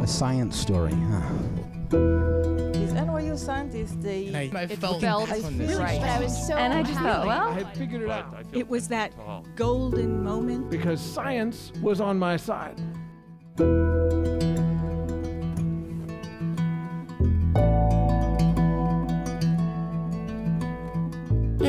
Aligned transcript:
A 0.00 0.06
science 0.06 0.56
story, 0.56 0.92
huh? 0.92 1.32
These 2.72 2.92
NYU 2.92 3.38
scientists, 3.38 3.96
they 4.00 4.26
And 4.26 4.36
I 4.56 4.62
it 4.64 4.78
felt 4.78 5.00
felt 5.00 5.28
this 5.28 5.42
one 5.42 5.58
right. 5.78 6.00
But 6.00 6.08
I 6.10 6.20
was 6.20 6.46
so 6.46 6.54
and 6.54 6.72
I 6.72 6.82
just 6.82 6.94
thought, 6.94 7.26
happy. 7.26 7.28
well, 7.28 7.48
I 7.48 7.52
had 7.52 7.76
figured 7.76 8.02
it 8.02 8.10
out 8.10 8.34
It 8.52 8.68
was 8.68 8.88
that 8.88 9.12
golden 9.56 10.22
moment. 10.22 10.70
because 10.70 11.00
science 11.00 11.72
was 11.80 12.00
on 12.00 12.18
my 12.18 12.36
side. 12.36 12.80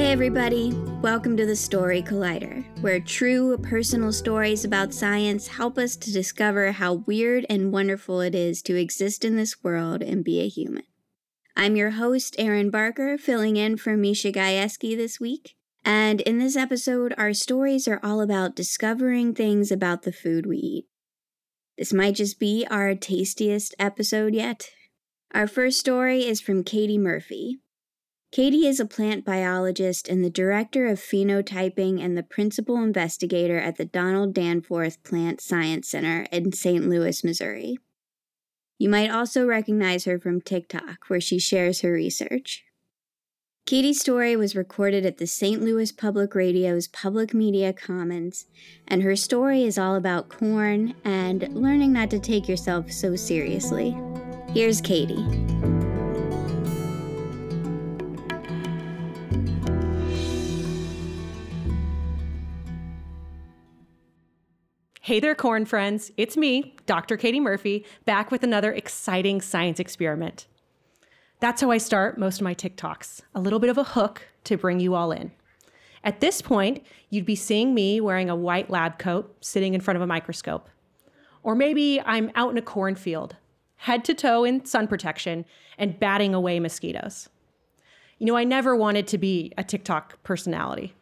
Hey 0.05 0.11
everybody, 0.11 0.71
welcome 1.01 1.35
to 1.35 1.47
the 1.47 1.55
Story 1.55 2.03
Collider, 2.03 2.63
where 2.81 2.99
true 2.99 3.57
personal 3.57 4.13
stories 4.13 4.63
about 4.63 4.93
science 4.93 5.47
help 5.47 5.79
us 5.79 5.95
to 5.95 6.13
discover 6.13 6.71
how 6.73 6.93
weird 7.07 7.43
and 7.49 7.71
wonderful 7.71 8.21
it 8.21 8.35
is 8.35 8.61
to 8.61 8.75
exist 8.75 9.25
in 9.25 9.35
this 9.35 9.63
world 9.63 10.03
and 10.03 10.23
be 10.23 10.41
a 10.41 10.47
human. 10.47 10.83
I'm 11.57 11.75
your 11.75 11.89
host, 11.89 12.35
Erin 12.37 12.69
Barker, 12.69 13.17
filling 13.17 13.57
in 13.57 13.77
for 13.77 13.97
Misha 13.97 14.31
Gajewski 14.31 14.95
this 14.95 15.19
week. 15.19 15.55
And 15.83 16.21
in 16.21 16.37
this 16.37 16.55
episode, 16.55 17.15
our 17.17 17.33
stories 17.33 17.87
are 17.87 17.99
all 18.03 18.21
about 18.21 18.55
discovering 18.55 19.33
things 19.33 19.71
about 19.71 20.03
the 20.03 20.13
food 20.13 20.45
we 20.45 20.57
eat. 20.57 20.85
This 21.79 21.91
might 21.91 22.13
just 22.13 22.39
be 22.39 22.67
our 22.69 22.93
tastiest 22.93 23.73
episode 23.79 24.35
yet. 24.35 24.69
Our 25.33 25.47
first 25.47 25.79
story 25.79 26.27
is 26.27 26.41
from 26.41 26.63
Katie 26.63 26.99
Murphy, 26.99 27.61
Katie 28.35 28.67
is 28.67 28.81
a 28.81 28.85
plant 28.85 29.23
biologist 29.23 30.09
and 30.09 30.21
the 30.21 30.29
director 30.29 30.87
of 30.87 30.99
phenotyping 30.99 32.03
and 32.03 32.17
the 32.17 32.21
principal 32.21 32.83
investigator 32.83 33.57
at 33.57 33.77
the 33.77 33.85
Donald 33.85 34.33
Danforth 34.33 35.01
Plant 35.05 35.39
Science 35.39 35.87
Center 35.87 36.27
in 36.33 36.51
St. 36.51 36.85
Louis, 36.85 37.23
Missouri. 37.23 37.77
You 38.77 38.89
might 38.89 39.09
also 39.09 39.45
recognize 39.45 40.03
her 40.03 40.19
from 40.19 40.41
TikTok, 40.41 41.05
where 41.07 41.21
she 41.21 41.39
shares 41.39 41.79
her 41.79 41.93
research. 41.93 42.65
Katie's 43.65 44.01
story 44.01 44.35
was 44.35 44.53
recorded 44.53 45.05
at 45.05 45.17
the 45.17 45.27
St. 45.27 45.61
Louis 45.61 45.93
Public 45.93 46.35
Radio's 46.35 46.89
Public 46.89 47.33
Media 47.33 47.71
Commons, 47.71 48.47
and 48.85 49.01
her 49.01 49.15
story 49.15 49.63
is 49.63 49.77
all 49.77 49.95
about 49.95 50.27
corn 50.27 50.93
and 51.05 51.47
learning 51.55 51.93
not 51.93 52.09
to 52.09 52.19
take 52.19 52.49
yourself 52.49 52.91
so 52.91 53.15
seriously. 53.15 53.95
Here's 54.49 54.81
Katie. 54.81 55.25
Hey 65.05 65.19
there, 65.19 65.35
corn 65.35 65.65
friends. 65.65 66.11
It's 66.17 66.35
me, 66.35 66.73
Dr. 66.87 67.15
Katie 67.15 67.39
Murphy, 67.39 67.85
back 68.05 68.31
with 68.31 68.41
another 68.41 68.73
exciting 68.73 69.39
science 69.39 69.79
experiment. 69.79 70.47
That's 71.39 71.61
how 71.61 71.69
I 71.69 71.77
start 71.77 72.17
most 72.17 72.37
of 72.37 72.43
my 72.43 72.55
TikToks 72.55 73.21
a 73.35 73.39
little 73.39 73.59
bit 73.59 73.69
of 73.69 73.77
a 73.77 73.83
hook 73.83 74.23
to 74.45 74.57
bring 74.57 74.79
you 74.79 74.95
all 74.95 75.11
in. 75.11 75.31
At 76.03 76.21
this 76.21 76.41
point, 76.41 76.83
you'd 77.11 77.23
be 77.23 77.35
seeing 77.35 77.75
me 77.75 78.01
wearing 78.01 78.31
a 78.31 78.35
white 78.35 78.71
lab 78.71 78.97
coat, 78.97 79.31
sitting 79.41 79.75
in 79.75 79.81
front 79.81 79.95
of 79.95 80.01
a 80.01 80.07
microscope. 80.07 80.71
Or 81.43 81.53
maybe 81.53 82.01
I'm 82.01 82.31
out 82.33 82.49
in 82.49 82.57
a 82.57 82.63
cornfield, 82.63 83.35
head 83.75 84.03
to 84.05 84.15
toe 84.15 84.43
in 84.43 84.65
sun 84.65 84.87
protection, 84.87 85.45
and 85.77 85.99
batting 85.99 86.33
away 86.33 86.59
mosquitoes. 86.59 87.29
You 88.17 88.25
know, 88.25 88.35
I 88.35 88.43
never 88.43 88.75
wanted 88.75 89.05
to 89.09 89.19
be 89.19 89.53
a 89.55 89.63
TikTok 89.63 90.23
personality. 90.23 90.95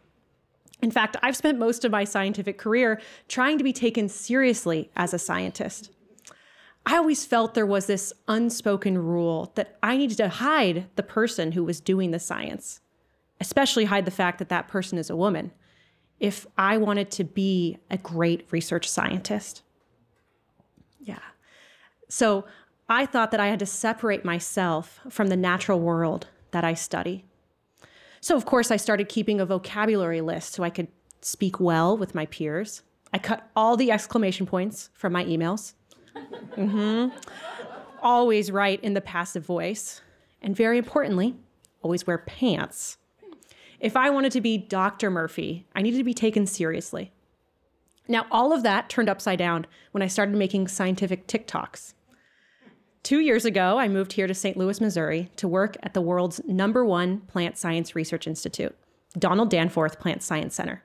In 0.84 0.92
fact, 0.92 1.16
I've 1.24 1.38
spent 1.38 1.58
most 1.58 1.86
of 1.86 1.94
my 1.94 2.04
scientific 2.04 2.58
career 2.58 3.00
trying 3.30 3.58
to 3.58 3.64
be 3.64 3.72
taken 3.72 4.10
seriously 4.10 4.92
as 4.98 5.14
a 5.14 5.18
scientist. 5.18 5.90
I 6.86 6.98
always 6.98 7.26
felt 7.26 7.54
there 7.54 7.66
was 7.66 7.86
this 7.86 8.12
unspoken 8.28 8.98
rule 8.98 9.54
that 9.56 9.78
I 9.82 9.96
needed 9.96 10.18
to 10.18 10.28
hide 10.28 10.90
the 10.98 11.02
person 11.02 11.54
who 11.54 11.64
was 11.64 11.80
doing 11.80 12.12
the 12.12 12.20
science, 12.20 12.82
especially 13.40 13.86
hide 13.86 14.04
the 14.04 14.12
fact 14.12 14.40
that 14.40 14.50
that 14.50 14.68
person 14.68 14.98
is 14.98 15.10
a 15.10 15.16
woman, 15.16 15.54
if 16.20 16.46
I 16.58 16.76
wanted 16.76 17.10
to 17.12 17.24
be 17.24 17.78
a 17.90 17.98
great 17.98 18.46
research 18.52 18.90
scientist. 18.90 19.62
Yeah. 21.00 21.20
So 22.10 22.44
I 22.90 23.06
thought 23.06 23.32
that 23.32 23.40
I 23.40 23.48
had 23.48 23.60
to 23.60 23.66
separate 23.66 24.26
myself 24.26 25.00
from 25.10 25.28
the 25.28 25.38
natural 25.38 25.80
world 25.80 26.28
that 26.52 26.66
I 26.66 26.74
study. 26.74 27.24
So, 28.24 28.38
of 28.38 28.46
course, 28.46 28.72
I 28.72 28.78
started 28.78 29.10
keeping 29.10 29.42
a 29.42 29.46
vocabulary 29.46 30.22
list 30.22 30.54
so 30.54 30.64
I 30.64 30.70
could 30.70 30.88
speak 31.20 31.60
well 31.60 31.98
with 31.98 32.16
my 32.16 32.26
peers. 32.28 32.82
I 33.12 33.18
cut 33.18 33.50
all 33.54 33.76
the 33.76 33.92
exclamation 33.92 34.46
points 34.46 34.90
from 34.94 35.12
my 35.12 35.26
emails. 35.26 35.74
hmm 36.56 37.10
Always 38.02 38.50
write 38.50 38.82
in 38.82 38.94
the 38.94 39.02
passive 39.02 39.46
voice. 39.46 40.00
And 40.42 40.56
very 40.56 40.78
importantly, 40.78 41.36
always 41.82 42.08
wear 42.08 42.18
pants. 42.18 42.96
If 43.82 43.98
I 43.98 44.10
wanted 44.10 44.32
to 44.32 44.42
be 44.42 44.58
Dr. 44.58 45.10
Murphy, 45.10 45.66
I 45.76 45.82
needed 45.82 45.98
to 45.98 46.06
be 46.06 46.14
taken 46.14 46.46
seriously. 46.46 47.12
Now, 48.08 48.26
all 48.32 48.54
of 48.54 48.64
that 48.64 48.88
turned 48.88 49.10
upside 49.10 49.40
down 49.40 49.68
when 49.92 50.02
I 50.02 50.08
started 50.08 50.38
making 50.38 50.70
scientific 50.70 51.28
TikToks. 51.28 51.94
Two 53.04 53.20
years 53.20 53.44
ago, 53.44 53.78
I 53.78 53.90
moved 53.90 54.14
here 54.14 54.28
to 54.28 54.34
St. 54.34 54.56
Louis, 54.56 54.80
Missouri 54.80 55.30
to 55.36 55.46
work 55.46 55.76
at 55.84 55.94
the 55.94 56.02
world's 56.02 56.42
number 56.46 56.86
one 56.86 57.20
plant 57.22 57.58
science 57.58 57.96
research 57.96 58.28
institute, 58.28 58.74
Donald 59.20 59.50
Danforth 59.50 60.00
Plant 60.00 60.24
Science 60.24 60.56
Center. 60.56 60.84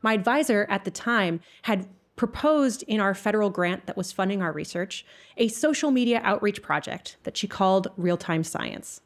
My 0.00 0.14
advisor 0.14 0.66
at 0.70 0.86
the 0.86 0.90
time 0.90 1.40
had 1.62 1.86
proposed 2.16 2.82
in 2.84 2.98
our 2.98 3.14
federal 3.14 3.50
grant 3.50 3.84
that 3.84 3.96
was 3.96 4.10
funding 4.10 4.40
our 4.40 4.52
research 4.52 5.04
a 5.36 5.48
social 5.48 5.90
media 5.90 6.20
outreach 6.24 6.62
project 6.62 7.18
that 7.24 7.36
she 7.36 7.46
called 7.46 7.88
Real 7.98 8.16
Time 8.16 8.42
Science. 8.42 9.02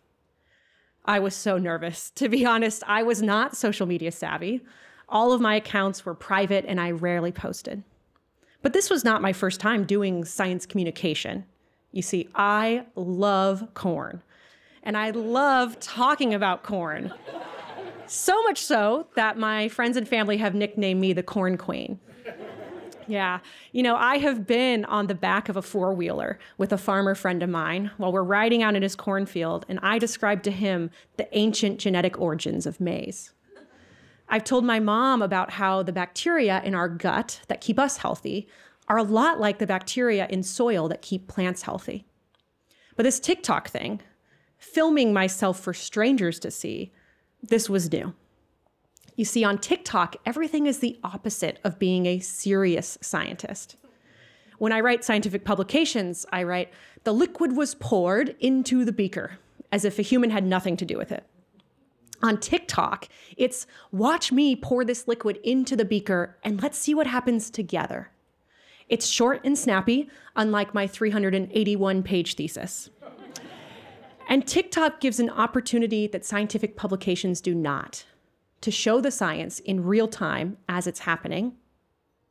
I 1.04 1.18
was 1.18 1.34
so 1.34 1.58
nervous. 1.58 2.10
To 2.16 2.28
be 2.28 2.46
honest, 2.46 2.84
I 2.86 3.02
was 3.02 3.20
not 3.20 3.56
social 3.56 3.86
media 3.86 4.12
savvy. 4.12 4.60
All 5.08 5.32
of 5.32 5.40
my 5.40 5.56
accounts 5.56 6.04
were 6.04 6.14
private 6.14 6.66
and 6.68 6.80
I 6.80 6.92
rarely 6.92 7.32
posted. 7.32 7.82
But 8.62 8.74
this 8.74 8.90
was 8.90 9.04
not 9.04 9.22
my 9.22 9.32
first 9.32 9.58
time 9.58 9.84
doing 9.84 10.24
science 10.24 10.66
communication. 10.66 11.44
You 11.92 12.02
see, 12.02 12.28
I 12.34 12.86
love 12.94 13.68
corn 13.74 14.22
and 14.82 14.96
I 14.96 15.10
love 15.10 15.78
talking 15.80 16.34
about 16.34 16.62
corn. 16.62 17.12
So 18.06 18.42
much 18.44 18.62
so 18.62 19.06
that 19.16 19.36
my 19.36 19.68
friends 19.68 19.96
and 19.96 20.08
family 20.08 20.38
have 20.38 20.54
nicknamed 20.54 21.00
me 21.00 21.12
the 21.12 21.22
Corn 21.22 21.58
Queen. 21.58 22.00
Yeah, 23.06 23.40
you 23.72 23.82
know, 23.82 23.96
I 23.96 24.18
have 24.18 24.46
been 24.46 24.84
on 24.84 25.06
the 25.06 25.14
back 25.14 25.48
of 25.48 25.56
a 25.56 25.62
four 25.62 25.94
wheeler 25.94 26.38
with 26.58 26.72
a 26.72 26.78
farmer 26.78 27.14
friend 27.14 27.42
of 27.42 27.48
mine 27.50 27.90
while 27.96 28.12
we're 28.12 28.22
riding 28.22 28.62
out 28.62 28.76
in 28.76 28.82
his 28.82 28.94
cornfield, 28.94 29.64
and 29.68 29.78
I 29.82 29.98
described 29.98 30.44
to 30.44 30.50
him 30.50 30.90
the 31.16 31.28
ancient 31.36 31.80
genetic 31.80 32.18
origins 32.18 32.66
of 32.66 32.80
maize. 32.80 33.32
I've 34.28 34.44
told 34.44 34.64
my 34.64 34.78
mom 34.78 35.22
about 35.22 35.52
how 35.52 35.82
the 35.82 35.92
bacteria 35.92 36.62
in 36.62 36.74
our 36.74 36.88
gut 36.88 37.40
that 37.48 37.62
keep 37.62 37.78
us 37.78 37.98
healthy 37.98 38.46
are 38.88 38.98
a 38.98 39.02
lot 39.02 39.38
like 39.38 39.58
the 39.58 39.66
bacteria 39.66 40.26
in 40.28 40.42
soil 40.42 40.88
that 40.88 41.02
keep 41.02 41.28
plants 41.28 41.62
healthy. 41.62 42.06
But 42.96 43.04
this 43.04 43.20
TikTok 43.20 43.68
thing, 43.68 44.00
filming 44.56 45.12
myself 45.12 45.60
for 45.60 45.72
strangers 45.72 46.38
to 46.40 46.50
see, 46.50 46.92
this 47.42 47.68
was 47.68 47.92
new. 47.92 48.14
You 49.14 49.24
see, 49.24 49.44
on 49.44 49.58
TikTok, 49.58 50.16
everything 50.24 50.66
is 50.66 50.78
the 50.78 50.98
opposite 51.04 51.58
of 51.64 51.78
being 51.78 52.06
a 52.06 52.20
serious 52.20 52.98
scientist. 53.00 53.76
When 54.58 54.72
I 54.72 54.80
write 54.80 55.04
scientific 55.04 55.44
publications, 55.44 56.26
I 56.32 56.42
write, 56.42 56.72
the 57.04 57.12
liquid 57.12 57.56
was 57.56 57.74
poured 57.76 58.36
into 58.40 58.84
the 58.84 58.92
beaker, 58.92 59.38
as 59.70 59.84
if 59.84 59.98
a 59.98 60.02
human 60.02 60.30
had 60.30 60.44
nothing 60.44 60.76
to 60.76 60.84
do 60.84 60.96
with 60.96 61.12
it. 61.12 61.24
On 62.22 62.38
TikTok, 62.38 63.08
it's 63.36 63.66
watch 63.92 64.32
me 64.32 64.56
pour 64.56 64.84
this 64.84 65.06
liquid 65.06 65.38
into 65.44 65.76
the 65.76 65.84
beaker 65.84 66.36
and 66.42 66.60
let's 66.60 66.78
see 66.78 66.94
what 66.94 67.06
happens 67.06 67.48
together. 67.48 68.10
It's 68.88 69.06
short 69.06 69.40
and 69.44 69.58
snappy, 69.58 70.08
unlike 70.36 70.74
my 70.74 70.86
381 70.86 72.02
page 72.02 72.34
thesis. 72.34 72.90
And 74.28 74.46
TikTok 74.46 75.00
gives 75.00 75.20
an 75.20 75.30
opportunity 75.30 76.06
that 76.06 76.24
scientific 76.24 76.76
publications 76.76 77.40
do 77.40 77.54
not 77.54 78.04
to 78.60 78.70
show 78.70 79.00
the 79.00 79.10
science 79.10 79.60
in 79.60 79.84
real 79.84 80.08
time 80.08 80.56
as 80.68 80.86
it's 80.86 81.00
happening, 81.00 81.54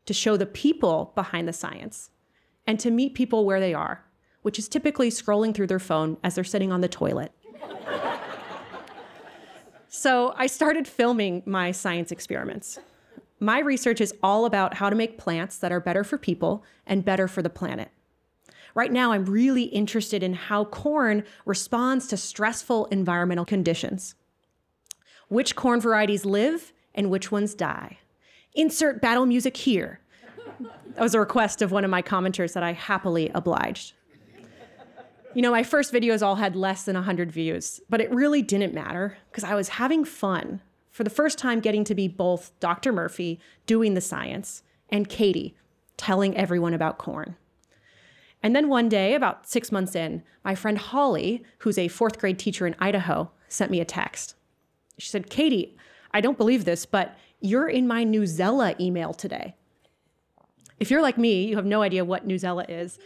to 0.06 0.14
show 0.14 0.38
the 0.38 0.46
people 0.46 1.12
behind 1.16 1.48
the 1.48 1.54
science, 1.54 2.10
and 2.66 2.80
to 2.80 2.92
meet 2.92 3.14
people 3.14 3.46
where 3.46 3.60
they 3.60 3.74
are, 3.74 4.04
which 4.42 4.60
is 4.60 4.68
typically 4.68 5.10
scrolling 5.10 5.54
through 5.54 5.68
their 5.68 5.80
phone 5.80 6.18
as 6.24 6.36
they're 6.36 6.44
sitting 6.44 6.72
on 6.72 6.82
the 6.82 6.88
toilet. 6.88 7.32
so 9.88 10.34
I 10.38 10.48
started 10.48 10.88
filming 10.88 11.44
my 11.46 11.72
science 11.72 12.12
experiments. 12.12 12.80
My 13.40 13.60
research 13.60 14.02
is 14.02 14.14
all 14.24 14.46
about 14.46 14.76
how 14.76 14.90
to 14.90 14.96
make 14.96 15.18
plants 15.18 15.58
that 15.58 15.72
are 15.72 15.80
better 15.80 16.04
for 16.04 16.18
people 16.18 16.64
and 16.86 17.06
better 17.06 17.28
for 17.28 17.42
the 17.42 17.50
planet. 17.50 17.90
Right 18.74 18.92
now, 18.92 19.12
I'm 19.12 19.26
really 19.26 19.64
interested 19.64 20.24
in 20.24 20.34
how 20.34 20.66
corn 20.66 21.24
responds 21.46 22.08
to 22.08 22.18
stressful 22.18 22.86
environmental 22.88 23.46
conditions. 23.46 24.16
Which 25.30 25.56
corn 25.56 25.82
varieties 25.82 26.26
live 26.26 26.74
and 26.96 27.10
which 27.10 27.32
ones 27.32 27.54
die. 27.54 28.00
Insert 28.54 29.02
battle 29.02 29.26
music 29.26 29.58
here. 29.58 30.00
That 30.96 31.02
was 31.02 31.14
a 31.14 31.20
request 31.20 31.62
of 31.62 31.72
one 31.72 31.84
of 31.84 31.92
my 31.92 32.02
commenters 32.02 32.54
that 32.54 32.64
I 32.64 32.74
happily 32.74 33.30
obliged. 33.36 33.94
You 35.36 35.44
know, 35.44 35.52
my 35.52 35.62
first 35.62 35.94
videos 35.94 36.24
all 36.24 36.36
had 36.36 36.56
less 36.56 36.84
than 36.84 36.96
100 36.96 37.32
views, 37.32 37.80
but 37.90 38.02
it 38.02 38.10
really 38.10 38.42
didn't 38.42 38.74
matter 38.74 39.18
because 39.30 39.44
I 39.44 39.54
was 39.54 39.70
having 39.70 40.06
fun 40.06 40.62
for 40.98 41.04
the 41.04 41.12
first 41.12 41.38
time 41.38 41.60
getting 41.60 41.84
to 41.84 41.94
be 41.94 42.08
both 42.08 42.60
Dr. 42.60 42.92
Murphy 42.92 43.40
doing 43.68 43.94
the 43.94 44.02
science 44.02 44.64
and 44.90 45.08
Katie 45.08 45.56
telling 45.96 46.36
everyone 46.36 46.74
about 46.74 46.98
corn. 46.98 47.36
And 48.42 48.56
then 48.56 48.68
one 48.68 48.90
day, 48.90 49.14
about 49.14 49.48
six 49.48 49.72
months 49.72 49.96
in, 49.96 50.24
my 50.44 50.56
friend 50.56 50.76
Holly, 50.76 51.44
who's 51.60 51.78
a 51.78 51.88
fourth 51.88 52.18
grade 52.18 52.40
teacher 52.40 52.66
in 52.66 52.76
Idaho, 52.80 53.30
sent 53.48 53.70
me 53.70 53.80
a 53.80 53.86
text. 53.86 54.34
She 54.98 55.10
said, 55.10 55.30
Katie, 55.30 55.78
I 56.16 56.20
don't 56.20 56.36
believe 56.36 56.66
this, 56.66 56.88
but 56.88 57.16
you're 57.42 57.70
in 57.70 57.86
my 57.88 58.04
Newsela 58.04 58.80
email 58.80 59.14
today. 59.14 59.56
If 60.80 60.90
you're 60.90 61.04
like 61.04 61.20
me, 61.20 61.46
you 61.46 61.58
have 61.58 61.66
no 61.66 61.84
idea 61.84 62.06
what 62.06 62.28
Newsela 62.28 62.66
is. 62.68 62.98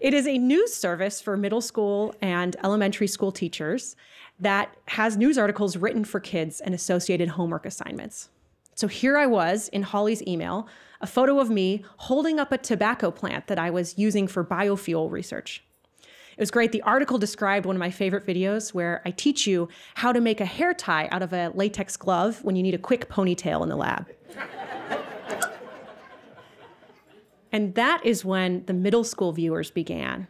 It 0.00 0.14
is 0.14 0.26
a 0.26 0.36
news 0.36 0.74
service 0.74 1.20
for 1.20 1.36
middle 1.36 1.60
school 1.60 2.12
and 2.20 2.56
elementary 2.64 3.06
school 3.06 3.30
teachers 3.30 3.94
that 4.40 4.74
has 4.86 5.16
news 5.16 5.38
articles 5.38 5.76
written 5.76 6.04
for 6.04 6.18
kids 6.18 6.60
and 6.60 6.74
associated 6.74 7.28
homework 7.30 7.66
assignments. 7.66 8.30
So 8.74 8.88
here 8.88 9.18
I 9.18 9.26
was 9.26 9.68
in 9.68 9.82
Holly's 9.82 10.22
email, 10.26 10.66
a 11.02 11.06
photo 11.06 11.38
of 11.38 11.50
me 11.50 11.84
holding 11.98 12.38
up 12.38 12.50
a 12.50 12.58
tobacco 12.58 13.10
plant 13.10 13.46
that 13.48 13.58
I 13.58 13.70
was 13.70 13.98
using 13.98 14.26
for 14.26 14.42
biofuel 14.44 15.10
research. 15.10 15.62
It 16.00 16.40
was 16.40 16.50
great. 16.50 16.72
The 16.72 16.80
article 16.82 17.18
described 17.18 17.66
one 17.66 17.76
of 17.76 17.80
my 17.80 17.90
favorite 17.90 18.26
videos 18.26 18.72
where 18.72 19.02
I 19.04 19.10
teach 19.10 19.46
you 19.46 19.68
how 19.96 20.12
to 20.12 20.20
make 20.22 20.40
a 20.40 20.46
hair 20.46 20.72
tie 20.72 21.08
out 21.12 21.22
of 21.22 21.34
a 21.34 21.50
latex 21.54 21.98
glove 21.98 22.42
when 22.42 22.56
you 22.56 22.62
need 22.62 22.72
a 22.72 22.78
quick 22.78 23.10
ponytail 23.10 23.62
in 23.62 23.68
the 23.68 23.76
lab. 23.76 24.08
and 27.52 27.74
that 27.74 28.06
is 28.06 28.24
when 28.24 28.64
the 28.64 28.72
middle 28.72 29.04
school 29.04 29.32
viewers 29.32 29.70
began. 29.70 30.26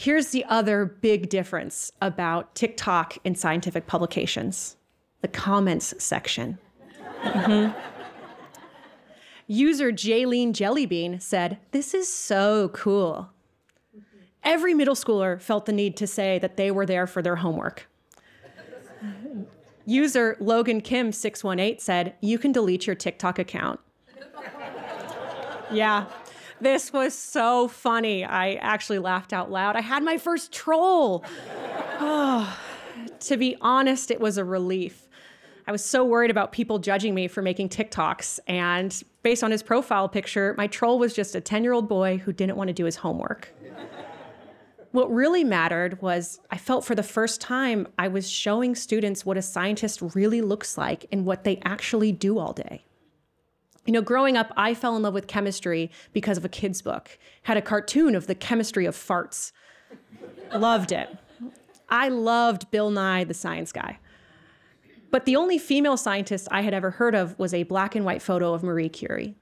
Here's 0.00 0.28
the 0.28 0.46
other 0.46 0.86
big 0.86 1.28
difference 1.28 1.92
about 2.00 2.54
TikTok 2.54 3.18
and 3.22 3.36
scientific 3.36 3.86
publications 3.86 4.76
the 5.20 5.28
comments 5.28 5.92
section. 6.02 6.56
Mm-hmm. 7.22 7.78
User 9.46 9.92
Jaylene 9.92 10.54
Jellybean 10.54 11.20
said, 11.20 11.58
This 11.72 11.92
is 11.92 12.10
so 12.10 12.70
cool. 12.70 13.28
Every 14.42 14.72
middle 14.72 14.94
schooler 14.94 15.38
felt 15.38 15.66
the 15.66 15.72
need 15.72 15.98
to 15.98 16.06
say 16.06 16.38
that 16.38 16.56
they 16.56 16.70
were 16.70 16.86
there 16.86 17.06
for 17.06 17.20
their 17.20 17.36
homework. 17.36 17.86
User 19.84 20.38
Logan 20.40 20.80
Kim 20.80 21.12
618 21.12 21.78
said, 21.78 22.14
You 22.22 22.38
can 22.38 22.52
delete 22.52 22.86
your 22.86 22.96
TikTok 22.96 23.38
account. 23.38 23.80
yeah, 25.70 26.06
this 26.60 26.92
was 26.92 27.14
so 27.14 27.68
funny. 27.68 28.24
I 28.24 28.54
actually 28.54 28.98
laughed 28.98 29.32
out 29.32 29.50
loud. 29.50 29.76
I 29.76 29.80
had 29.80 30.02
my 30.02 30.18
first 30.18 30.52
troll. 30.52 31.24
Oh, 31.98 32.58
to 33.20 33.36
be 33.36 33.56
honest, 33.60 34.10
it 34.10 34.20
was 34.20 34.38
a 34.38 34.44
relief. 34.44 35.08
I 35.66 35.72
was 35.72 35.84
so 35.84 36.04
worried 36.04 36.30
about 36.30 36.52
people 36.52 36.78
judging 36.78 37.14
me 37.14 37.28
for 37.28 37.42
making 37.42 37.68
TikToks. 37.68 38.40
And 38.46 39.02
based 39.22 39.44
on 39.44 39.50
his 39.50 39.62
profile 39.62 40.08
picture, 40.08 40.54
my 40.58 40.66
troll 40.66 40.98
was 40.98 41.14
just 41.14 41.34
a 41.34 41.40
10 41.40 41.62
year 41.62 41.72
old 41.72 41.88
boy 41.88 42.18
who 42.18 42.32
didn't 42.32 42.56
want 42.56 42.68
to 42.68 42.74
do 42.74 42.84
his 42.84 42.96
homework. 42.96 43.54
what 44.92 45.12
really 45.12 45.44
mattered 45.44 46.02
was 46.02 46.40
I 46.50 46.58
felt 46.58 46.84
for 46.84 46.94
the 46.94 47.02
first 47.02 47.40
time 47.40 47.86
I 47.98 48.08
was 48.08 48.28
showing 48.28 48.74
students 48.74 49.24
what 49.24 49.36
a 49.36 49.42
scientist 49.42 50.02
really 50.14 50.40
looks 50.40 50.76
like 50.76 51.06
and 51.12 51.24
what 51.24 51.44
they 51.44 51.60
actually 51.64 52.10
do 52.12 52.38
all 52.38 52.52
day. 52.52 52.84
You 53.86 53.92
know, 53.92 54.02
growing 54.02 54.36
up, 54.36 54.52
I 54.56 54.74
fell 54.74 54.96
in 54.96 55.02
love 55.02 55.14
with 55.14 55.26
chemistry 55.26 55.90
because 56.12 56.36
of 56.36 56.44
a 56.44 56.48
kid's 56.48 56.82
book. 56.82 57.18
Had 57.42 57.56
a 57.56 57.62
cartoon 57.62 58.14
of 58.14 58.26
the 58.26 58.34
chemistry 58.34 58.84
of 58.84 58.94
farts. 58.94 59.52
loved 60.52 60.92
it. 60.92 61.08
I 61.88 62.08
loved 62.08 62.70
Bill 62.70 62.90
Nye, 62.90 63.24
the 63.24 63.34
science 63.34 63.72
guy. 63.72 63.98
But 65.10 65.24
the 65.24 65.36
only 65.36 65.58
female 65.58 65.96
scientist 65.96 66.46
I 66.50 66.60
had 66.60 66.74
ever 66.74 66.90
heard 66.90 67.14
of 67.14 67.36
was 67.38 67.52
a 67.52 67.64
black 67.64 67.96
and 67.96 68.04
white 68.04 68.22
photo 68.22 68.54
of 68.54 68.62
Marie 68.62 68.88
Curie. 68.88 69.34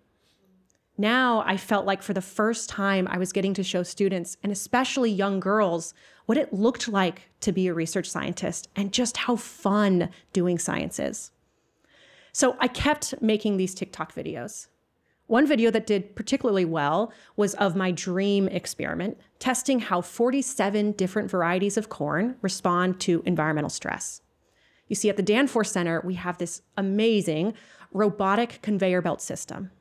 Now 0.96 1.44
I 1.46 1.56
felt 1.56 1.86
like 1.86 2.02
for 2.02 2.14
the 2.14 2.22
first 2.22 2.68
time 2.68 3.06
I 3.08 3.18
was 3.18 3.32
getting 3.32 3.54
to 3.54 3.62
show 3.62 3.82
students, 3.82 4.36
and 4.42 4.50
especially 4.50 5.10
young 5.10 5.40
girls, 5.40 5.94
what 6.26 6.38
it 6.38 6.52
looked 6.52 6.88
like 6.88 7.30
to 7.40 7.52
be 7.52 7.68
a 7.68 7.74
research 7.74 8.08
scientist 8.10 8.68
and 8.74 8.92
just 8.92 9.16
how 9.16 9.36
fun 9.36 10.10
doing 10.32 10.58
science 10.58 10.98
is. 10.98 11.30
So 12.38 12.56
I 12.60 12.68
kept 12.68 13.20
making 13.20 13.56
these 13.56 13.74
TikTok 13.74 14.14
videos. 14.14 14.68
One 15.26 15.44
video 15.44 15.72
that 15.72 15.88
did 15.88 16.14
particularly 16.14 16.64
well 16.64 17.12
was 17.34 17.54
of 17.54 17.74
my 17.74 17.90
dream 17.90 18.46
experiment, 18.46 19.18
testing 19.40 19.80
how 19.80 20.02
47 20.02 20.92
different 20.92 21.32
varieties 21.32 21.76
of 21.76 21.88
corn 21.88 22.36
respond 22.40 23.00
to 23.00 23.24
environmental 23.26 23.70
stress. 23.70 24.22
You 24.86 24.94
see, 24.94 25.10
at 25.10 25.16
the 25.16 25.22
Danforth 25.24 25.66
Center, 25.66 26.00
we 26.04 26.14
have 26.14 26.38
this 26.38 26.62
amazing 26.76 27.54
robotic 27.92 28.60
conveyor 28.62 29.02
belt 29.02 29.20
system. 29.20 29.72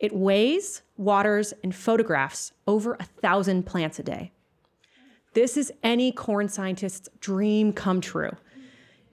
It 0.00 0.12
weighs, 0.12 0.82
waters, 0.96 1.54
and 1.62 1.72
photographs 1.72 2.50
over 2.66 2.94
a 2.94 3.04
thousand 3.04 3.64
plants 3.64 4.00
a 4.00 4.02
day. 4.02 4.32
This 5.34 5.56
is 5.56 5.70
any 5.84 6.10
corn 6.10 6.48
scientist's 6.48 7.08
dream 7.20 7.72
come 7.72 8.00
true. 8.00 8.36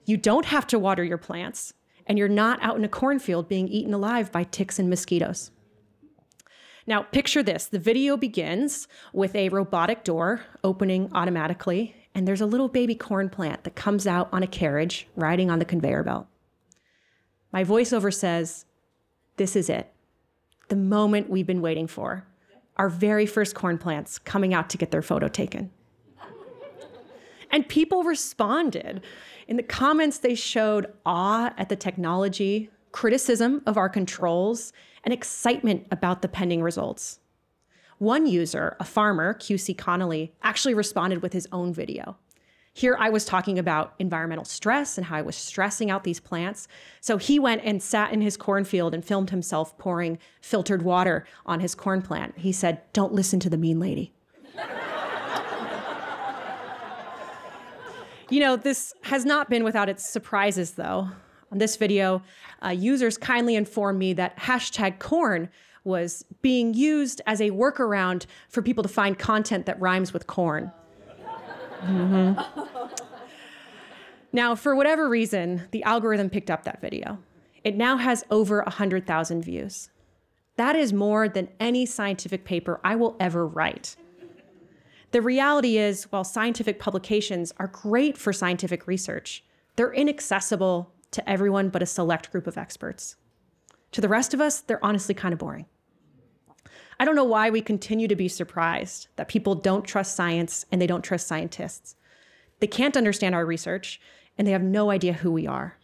You 0.06 0.16
don't 0.16 0.46
have 0.46 0.66
to 0.66 0.78
water 0.80 1.04
your 1.04 1.18
plants, 1.18 1.72
and 2.10 2.18
you're 2.18 2.28
not 2.28 2.60
out 2.60 2.76
in 2.76 2.82
a 2.82 2.88
cornfield 2.88 3.48
being 3.48 3.68
eaten 3.68 3.94
alive 3.94 4.32
by 4.32 4.42
ticks 4.42 4.80
and 4.80 4.90
mosquitoes. 4.90 5.52
Now, 6.84 7.02
picture 7.02 7.40
this 7.40 7.66
the 7.66 7.78
video 7.78 8.16
begins 8.16 8.88
with 9.12 9.32
a 9.36 9.48
robotic 9.48 10.02
door 10.02 10.40
opening 10.64 11.08
automatically, 11.14 11.94
and 12.12 12.26
there's 12.26 12.40
a 12.40 12.46
little 12.46 12.66
baby 12.66 12.96
corn 12.96 13.30
plant 13.30 13.62
that 13.62 13.76
comes 13.76 14.08
out 14.08 14.28
on 14.32 14.42
a 14.42 14.48
carriage 14.48 15.06
riding 15.14 15.52
on 15.52 15.60
the 15.60 15.64
conveyor 15.64 16.02
belt. 16.02 16.26
My 17.52 17.62
voiceover 17.62 18.12
says, 18.12 18.64
This 19.36 19.54
is 19.54 19.70
it. 19.70 19.92
The 20.66 20.74
moment 20.74 21.30
we've 21.30 21.46
been 21.46 21.62
waiting 21.62 21.86
for. 21.86 22.26
Our 22.76 22.88
very 22.88 23.24
first 23.26 23.54
corn 23.54 23.78
plants 23.78 24.18
coming 24.18 24.52
out 24.52 24.68
to 24.70 24.78
get 24.78 24.90
their 24.90 25.00
photo 25.00 25.28
taken. 25.28 25.70
and 27.52 27.68
people 27.68 28.02
responded. 28.02 29.00
In 29.50 29.56
the 29.56 29.64
comments, 29.64 30.18
they 30.18 30.36
showed 30.36 30.92
awe 31.04 31.52
at 31.58 31.68
the 31.68 31.74
technology, 31.74 32.70
criticism 32.92 33.62
of 33.66 33.76
our 33.76 33.88
controls, 33.88 34.72
and 35.02 35.12
excitement 35.12 35.88
about 35.90 36.22
the 36.22 36.28
pending 36.28 36.62
results. 36.62 37.18
One 37.98 38.28
user, 38.28 38.76
a 38.78 38.84
farmer, 38.84 39.34
QC 39.34 39.76
Connolly, 39.76 40.32
actually 40.44 40.74
responded 40.74 41.20
with 41.20 41.32
his 41.32 41.48
own 41.50 41.74
video. 41.74 42.16
Here 42.72 42.96
I 42.96 43.10
was 43.10 43.24
talking 43.24 43.58
about 43.58 43.94
environmental 43.98 44.44
stress 44.44 44.96
and 44.96 45.06
how 45.06 45.16
I 45.16 45.22
was 45.22 45.34
stressing 45.34 45.90
out 45.90 46.04
these 46.04 46.20
plants. 46.20 46.68
So 47.00 47.16
he 47.16 47.40
went 47.40 47.62
and 47.64 47.82
sat 47.82 48.12
in 48.12 48.20
his 48.20 48.36
cornfield 48.36 48.94
and 48.94 49.04
filmed 49.04 49.30
himself 49.30 49.76
pouring 49.78 50.18
filtered 50.40 50.82
water 50.82 51.26
on 51.44 51.58
his 51.58 51.74
corn 51.74 52.02
plant. 52.02 52.38
He 52.38 52.52
said, 52.52 52.82
Don't 52.92 53.12
listen 53.12 53.40
to 53.40 53.50
the 53.50 53.58
mean 53.58 53.80
lady. 53.80 54.12
You 58.30 58.38
know, 58.38 58.56
this 58.56 58.94
has 59.02 59.24
not 59.24 59.50
been 59.50 59.64
without 59.64 59.88
its 59.88 60.08
surprises, 60.08 60.72
though. 60.72 61.08
On 61.50 61.58
this 61.58 61.76
video, 61.76 62.22
uh, 62.64 62.68
users 62.68 63.18
kindly 63.18 63.56
informed 63.56 63.98
me 63.98 64.12
that 64.12 64.36
hashtag 64.38 65.00
corn 65.00 65.48
was 65.82 66.24
being 66.40 66.72
used 66.72 67.20
as 67.26 67.40
a 67.40 67.50
workaround 67.50 68.26
for 68.48 68.62
people 68.62 68.82
to 68.84 68.88
find 68.88 69.18
content 69.18 69.66
that 69.66 69.80
rhymes 69.80 70.12
with 70.12 70.28
corn. 70.28 70.70
Mm-hmm. 71.82 72.40
Now, 74.32 74.54
for 74.54 74.76
whatever 74.76 75.08
reason, 75.08 75.66
the 75.72 75.82
algorithm 75.82 76.30
picked 76.30 76.50
up 76.50 76.62
that 76.62 76.80
video. 76.80 77.18
It 77.64 77.76
now 77.76 77.96
has 77.96 78.24
over 78.30 78.62
100,000 78.62 79.42
views. 79.42 79.90
That 80.56 80.76
is 80.76 80.92
more 80.92 81.28
than 81.28 81.48
any 81.58 81.84
scientific 81.84 82.44
paper 82.44 82.80
I 82.84 82.94
will 82.94 83.16
ever 83.18 83.44
write. 83.44 83.96
The 85.12 85.22
reality 85.22 85.76
is, 85.76 86.04
while 86.04 86.22
scientific 86.22 86.78
publications 86.78 87.52
are 87.58 87.66
great 87.66 88.16
for 88.16 88.32
scientific 88.32 88.86
research, 88.86 89.44
they're 89.76 89.92
inaccessible 89.92 90.92
to 91.10 91.28
everyone 91.28 91.68
but 91.68 91.82
a 91.82 91.86
select 91.86 92.30
group 92.30 92.46
of 92.46 92.56
experts. 92.56 93.16
To 93.92 94.00
the 94.00 94.08
rest 94.08 94.34
of 94.34 94.40
us, 94.40 94.60
they're 94.60 94.84
honestly 94.84 95.14
kind 95.14 95.32
of 95.32 95.40
boring. 95.40 95.66
I 97.00 97.04
don't 97.04 97.16
know 97.16 97.24
why 97.24 97.50
we 97.50 97.60
continue 97.60 98.06
to 98.08 98.14
be 98.14 98.28
surprised 98.28 99.08
that 99.16 99.26
people 99.26 99.54
don't 99.54 99.84
trust 99.84 100.14
science 100.14 100.64
and 100.70 100.80
they 100.80 100.86
don't 100.86 101.02
trust 101.02 101.26
scientists. 101.26 101.96
They 102.60 102.66
can't 102.66 102.96
understand 102.96 103.34
our 103.34 103.46
research 103.46 104.00
and 104.38 104.46
they 104.46 104.52
have 104.52 104.62
no 104.62 104.90
idea 104.90 105.14
who 105.14 105.32
we 105.32 105.46
are. 105.46 105.78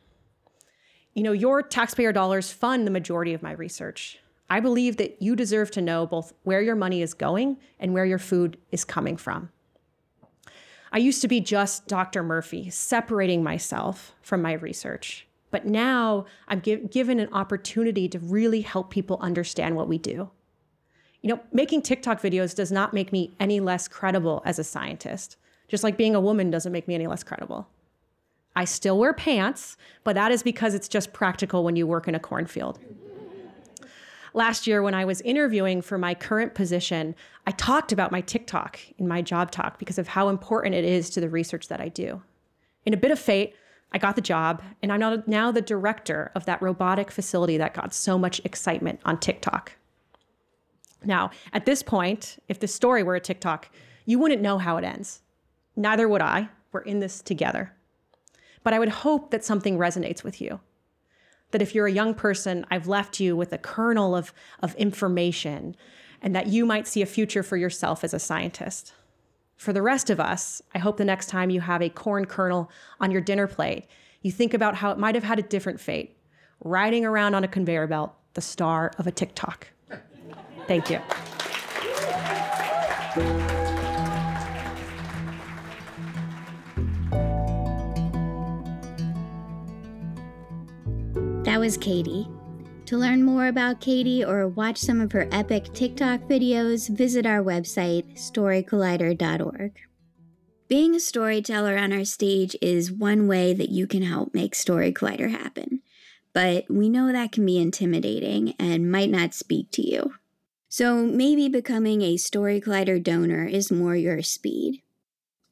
You 1.15 1.23
know, 1.23 1.33
your 1.33 1.63
taxpayer 1.63 2.13
dollars 2.13 2.53
fund 2.53 2.87
the 2.87 2.91
majority 2.91 3.33
of 3.33 3.43
my 3.43 3.53
research. 3.53 4.21
I 4.49 4.61
believe 4.61 4.97
that 4.99 5.21
you 5.21 5.35
deserve 5.35 5.71
to 5.73 5.83
know 5.83 6.07
both 6.07 6.33
where 6.45 6.61
your 6.61 6.77
money 6.77 7.03
is 7.03 7.15
going 7.15 7.59
and 7.81 7.93
where 7.93 8.05
your 8.05 8.19
food 8.19 8.59
is 8.71 8.85
coming 8.85 9.17
from. 9.17 9.51
I 10.93 10.99
used 10.99 11.21
to 11.23 11.29
be 11.29 11.41
just 11.41 11.89
Dr. 11.89 12.23
Murphy, 12.23 12.71
separating 12.71 13.43
myself 13.43 14.15
from 14.23 14.41
my 14.41 14.53
research. 14.53 15.27
But 15.51 15.67
now 15.67 16.27
I'm 16.49 16.61
give, 16.61 16.91
given 16.91 17.19
an 17.19 17.33
opportunity 17.33 18.09
to 18.09 18.19
really 18.19 18.61
help 18.61 18.91
people 18.91 19.19
understand 19.21 19.77
what 19.77 19.89
we 19.89 19.99
do. 19.99 20.31
You 21.23 21.31
know, 21.31 21.41
making 21.53 21.83
TikTok 21.83 22.21
videos 22.21 22.55
does 22.55 22.71
not 22.71 22.95
make 22.95 23.13
me 23.13 23.35
any 23.41 23.59
less 23.59 23.89
credible 23.89 24.43
as 24.45 24.59
a 24.59 24.65
scientist, 24.65 25.37
just 25.67 25.83
like 25.83 25.97
being 25.97 26.15
a 26.15 26.21
woman 26.21 26.51
doesn't 26.51 26.73
make 26.73 26.87
me 26.87 26.95
any 26.95 27.09
less 27.09 27.25
credible. 27.25 27.69
I 28.55 28.65
still 28.65 28.99
wear 28.99 29.13
pants, 29.13 29.77
but 30.05 30.15
that 30.15 30.31
is 30.31 30.43
because 30.43 30.73
it's 30.73 30.89
just 30.89 31.13
practical 31.13 31.65
when 31.65 31.77
you 31.77 31.87
work 31.87 32.07
in 32.07 32.15
a 32.15 32.21
cornfield. 32.21 32.79
Last 34.37 34.67
year, 34.67 34.83
when 34.83 34.93
I 34.93 35.07
was 35.07 35.23
interviewing 35.23 35.81
for 35.81 35.97
my 35.97 36.13
current 36.13 36.55
position, 36.55 37.15
I 37.47 37.53
talked 37.53 37.91
about 37.91 38.13
my 38.13 38.21
TikTok 38.21 38.79
in 38.99 39.09
my 39.09 39.23
job 39.23 39.51
talk 39.51 39.79
because 39.79 39.97
of 39.97 40.09
how 40.09 40.29
important 40.29 40.75
it 40.75 40.85
is 40.85 41.09
to 41.11 41.23
the 41.23 41.31
research 41.31 41.69
that 41.69 41.81
I 41.81 41.89
do. 41.89 42.21
In 42.85 42.93
a 42.93 42.99
bit 42.99 43.11
of 43.11 43.19
fate, 43.19 43.55
I 43.93 43.99
got 43.99 44.15
the 44.15 44.21
job, 44.21 44.63
and 44.83 44.93
I'm 44.93 45.23
now 45.27 45.53
the 45.53 45.63
director 45.63 46.33
of 46.35 46.45
that 46.45 46.61
robotic 46.61 47.11
facility 47.11 47.57
that 47.57 47.73
got 47.73 47.95
so 47.95 48.19
much 48.19 48.43
excitement 48.45 49.01
on 49.07 49.19
TikTok. 49.19 49.73
Now, 51.03 51.31
at 51.55 51.65
this 51.65 51.83
point, 51.83 52.39
if 52.47 52.61
the 52.61 52.69
story 52.69 53.03
were 53.03 53.15
a 53.15 53.21
TikTok, 53.21 53.71
you 54.05 54.19
wouldn't 54.19 54.43
know 54.43 54.59
how 54.59 54.77
it 54.77 54.85
ends. 54.85 55.23
Neither 55.77 56.07
would 56.11 56.21
I. 56.21 56.51
We're 56.73 56.83
in 56.83 57.01
this 57.01 57.23
together. 57.23 57.73
But 58.63 58.75
I 58.75 58.81
would 58.81 58.91
hope 58.91 59.31
that 59.31 59.47
something 59.47 59.79
resonates 59.79 60.23
with 60.23 60.43
you 60.43 60.61
that 61.51 61.63
if 61.63 61.75
you're 61.75 61.87
a 61.87 61.93
young 61.93 62.15
person, 62.15 62.67
I've 62.71 62.89
left 62.89 63.21
you 63.21 63.37
with 63.37 63.53
a 63.53 63.59
kernel 63.59 64.15
of, 64.17 64.33
of 64.61 64.75
information 64.75 65.77
and 66.23 66.35
that 66.35 66.49
you 66.49 66.67
might 66.67 66.87
see 66.87 67.03
a 67.03 67.07
future 67.07 67.43
for 67.43 67.57
yourself 67.57 68.03
as 68.03 68.15
a 68.15 68.19
scientist. 68.19 68.93
For 69.57 69.73
the 69.73 69.83
rest 69.83 70.11
of 70.11 70.21
us, 70.21 70.61
I 70.75 70.79
hope 70.79 70.97
the 70.97 71.05
next 71.05 71.29
time 71.29 71.51
you 71.51 71.61
have 71.61 71.83
a 71.83 71.89
corn 71.89 72.27
kernel 72.27 72.71
on 73.01 73.11
your 73.11 73.21
dinner 73.21 73.47
plate, 73.47 73.87
you 74.23 74.31
think 74.31 74.55
about 74.55 74.75
how 74.75 74.91
it 74.91 74.99
might 74.99 75.15
have 75.15 75.25
had 75.25 75.39
a 75.39 75.43
different 75.43 75.81
fate, 75.81 76.17
riding 76.61 77.05
around 77.05 77.35
on 77.35 77.45
a 77.45 77.49
conveyor 77.49 77.87
belt, 77.87 78.13
the 78.35 78.41
star 78.41 78.93
of 78.99 79.07
a 79.07 79.13
TikTok. 79.13 79.69
Thank 80.67 80.91
you. 80.91 81.01
That 91.47 91.61
was 91.61 91.77
Katie. 91.77 92.29
To 92.87 92.99
learn 92.99 93.23
more 93.23 93.47
about 93.47 93.81
Katie 93.81 94.25
or 94.25 94.49
watch 94.49 94.79
some 94.79 95.01
of 95.01 95.13
her 95.13 95.29
epic 95.31 95.73
TikTok 95.73 96.23
videos, 96.23 96.89
visit 96.89 97.25
our 97.25 97.41
website, 97.41 98.17
storycollider.org. 98.17 99.79
Being 100.67 100.97
a 100.97 101.01
storyteller 101.01 101.79
on 101.79 101.93
our 101.93 102.05
stage 102.05 102.57
is 102.61 102.91
one 102.91 103.29
way 103.29 103.55
that 103.55 103.69
you 103.69 103.87
can 103.87 104.03
help 104.03 104.35
make 104.35 104.57
Story 104.57 104.93
Collider 104.93 105.31
happen, 105.31 105.83
but 106.33 106.65
we 106.69 106.89
know 106.89 107.13
that 107.13 107.31
can 107.31 107.47
be 107.47 107.59
intimidating 107.59 108.55
and 108.59 108.91
might 108.91 109.11
not 109.11 109.33
speak 109.33 109.71
to 109.71 109.89
you. 109.89 110.15
So 110.69 111.07
maybe 111.07 111.49
becoming 111.49 112.03
a 112.03 112.17
Story 112.17 112.61
Collider 112.61 113.01
donor 113.01 113.45
is 113.45 113.71
more 113.71 113.95
your 113.95 114.21
speed. 114.21 114.83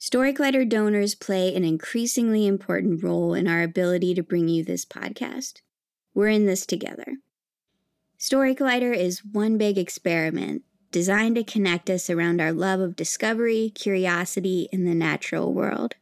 Story 0.01 0.35
Collider 0.35 0.69
donors 0.69 1.15
play 1.15 1.55
an 1.55 1.63
increasingly 1.63 2.49
important 2.49 3.05
role 3.05 3.33
in 3.33 3.47
our 3.47 3.63
ability 3.63 4.13
to 4.15 4.25
bring 4.25 4.49
you 4.49 4.65
this 4.65 4.85
podcast. 4.85 5.61
We're 6.15 6.29
in 6.29 6.47
this 6.47 6.65
together. 6.65 7.17
Story 8.17 8.55
Collider 8.55 8.97
is 8.97 9.25
one 9.25 9.59
big 9.59 9.77
experiment 9.77 10.63
designed 10.91 11.35
to 11.35 11.43
connect 11.43 11.91
us 11.91 12.09
around 12.09 12.41
our 12.41 12.53
love 12.53 12.79
of 12.79 12.95
discovery, 12.95 13.73
curiosity, 13.75 14.69
and 14.73 14.87
the 14.87 14.95
natural 14.95 15.53
world. 15.53 15.97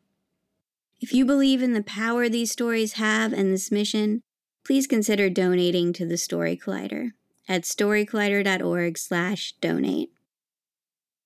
If 1.00 1.14
you 1.14 1.24
believe 1.24 1.62
in 1.62 1.72
the 1.72 1.82
power 1.82 2.28
these 2.28 2.52
stories 2.52 2.92
have 2.92 3.32
and 3.32 3.50
this 3.50 3.72
mission, 3.72 4.20
please 4.64 4.86
consider 4.86 5.30
donating 5.30 5.94
to 5.94 6.06
the 6.06 6.18
Story 6.18 6.56
Collider 6.56 7.12
at 7.48 7.62
storycollider.org/donate. 7.62 10.10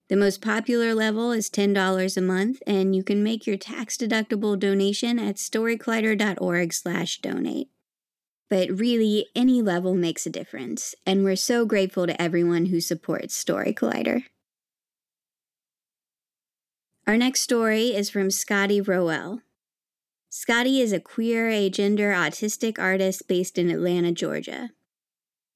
The 0.09 0.17
most 0.17 0.41
popular 0.41 0.95
level 0.95 1.33
is 1.33 1.51
$10 1.51 2.17
a 2.17 2.23
month, 2.23 2.63
and 2.67 2.95
you 2.95 3.03
can 3.03 3.25
make 3.25 3.45
your 3.47 3.57
tax-deductible 3.57 4.57
donation 4.59 5.19
at 5.19 5.37
storycollider.org/donate. 5.37 7.69
But 8.49 8.71
really, 8.71 9.27
any 9.35 9.61
level 9.61 9.95
makes 9.95 10.27
a 10.27 10.31
difference, 10.31 10.95
and 11.05 11.25
we're 11.25 11.37
so 11.37 11.67
grateful 11.67 12.07
to 12.07 12.21
everyone 12.21 12.67
who 12.67 12.81
supports 12.81 13.35
Story 13.35 13.73
Collider. 13.73 14.23
Our 17.07 17.17
next 17.17 17.41
story 17.41 17.95
is 17.95 18.11
from 18.11 18.31
Scottie 18.31 18.81
Rowell. 18.81 19.41
Scottie 20.29 20.81
is 20.81 20.93
a 20.93 21.01
queer, 21.01 21.49
agender, 21.51 22.15
autistic 22.15 22.79
artist 22.79 23.27
based 23.29 23.59
in 23.59 23.71
Atlanta, 23.71 24.13
Georgia. 24.13 24.71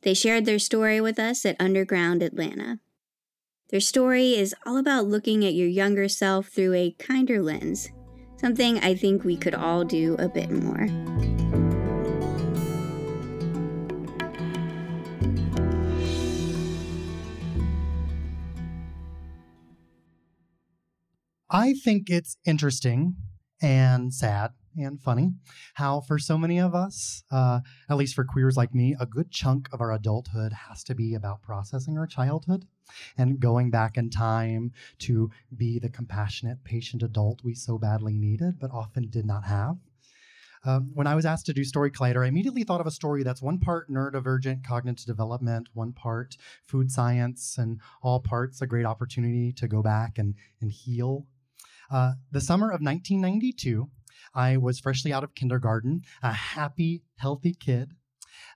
They 0.03 0.15
shared 0.15 0.45
their 0.45 0.59
story 0.59 1.01
with 1.01 1.19
us 1.19 1.45
at 1.45 1.61
Underground 1.61 2.23
Atlanta. 2.23 2.79
Their 3.71 3.81
story 3.81 4.35
is 4.35 4.55
all 4.65 4.79
about 4.79 5.07
looking 5.07 5.45
at 5.45 5.55
your 5.55 5.69
younger 5.69 6.09
self 6.09 6.49
through 6.49 6.75
a 6.75 6.97
kinder 6.99 7.43
lens, 7.43 7.91
something 8.37 8.79
I 8.79 8.95
think 8.95 9.23
we 9.23 9.37
could 9.37 9.55
all 9.55 9.85
do 9.85 10.17
a 10.19 10.29
bit 10.29 10.51
more. 10.51 10.89
I 21.53 21.75
think 21.75 22.09
it's 22.09 22.37
interesting 22.45 23.17
and 23.61 24.15
sad 24.15 24.53
and 24.79 25.01
funny 25.01 25.33
how, 25.75 26.01
for 26.01 26.17
so 26.17 26.39
many 26.39 26.61
of 26.61 26.77
us, 26.77 27.25
uh, 27.33 27.59
at 27.89 27.97
least 27.97 28.15
for 28.15 28.23
queers 28.23 28.57
like 28.57 28.73
me, 28.73 28.95
a 29.01 29.05
good 29.05 29.33
chunk 29.33 29.69
of 29.73 29.81
our 29.81 29.93
adulthood 29.93 30.53
has 30.53 30.85
to 30.85 30.95
be 30.95 31.15
about 31.15 31.43
processing 31.43 31.99
our 31.99 32.07
childhood 32.07 32.67
and 33.19 33.41
going 33.41 33.69
back 33.69 33.97
in 33.97 34.11
time 34.11 34.71
to 35.01 35.29
be 35.57 35.81
the 35.81 35.89
compassionate, 35.89 36.63
patient 36.63 37.03
adult 37.03 37.43
we 37.43 37.53
so 37.53 37.79
badly 37.79 38.15
needed, 38.17 38.61
but 38.61 38.71
often 38.71 39.09
did 39.09 39.27
not 39.27 39.45
have. 39.45 39.77
Um, 40.65 40.93
when 40.95 41.09
I 41.09 41.17
was 41.17 41.27
asked 41.27 41.47
to 41.47 41.53
do 41.53 41.65
Story 41.65 41.91
Collider, 41.91 42.25
I 42.25 42.29
immediately 42.29 42.63
thought 42.63 42.81
of 42.81 42.87
a 42.87 42.93
story 42.93 43.25
that's 43.25 43.43
one 43.43 43.59
part 43.59 43.91
neurodivergent 43.91 44.63
cognitive 44.63 45.07
development, 45.07 45.69
one 45.73 45.93
part 45.95 46.37
food 46.67 46.93
science, 46.93 47.57
and 47.59 47.81
all 48.03 48.21
parts 48.21 48.63
a 48.63 48.69
great 48.69 48.87
opportunity 48.87 49.53
to 49.55 49.67
go 49.67 49.83
back 49.83 50.17
and, 50.17 50.35
and 50.61 50.71
heal 50.71 51.27
uh, 51.91 52.13
the 52.31 52.41
summer 52.41 52.67
of 52.67 52.81
1992, 52.81 53.89
I 54.35 54.57
was 54.57 54.79
freshly 54.79 55.13
out 55.13 55.25
of 55.25 55.35
kindergarten, 55.35 56.03
a 56.23 56.33
happy, 56.33 57.03
healthy 57.17 57.55
kid, 57.55 57.93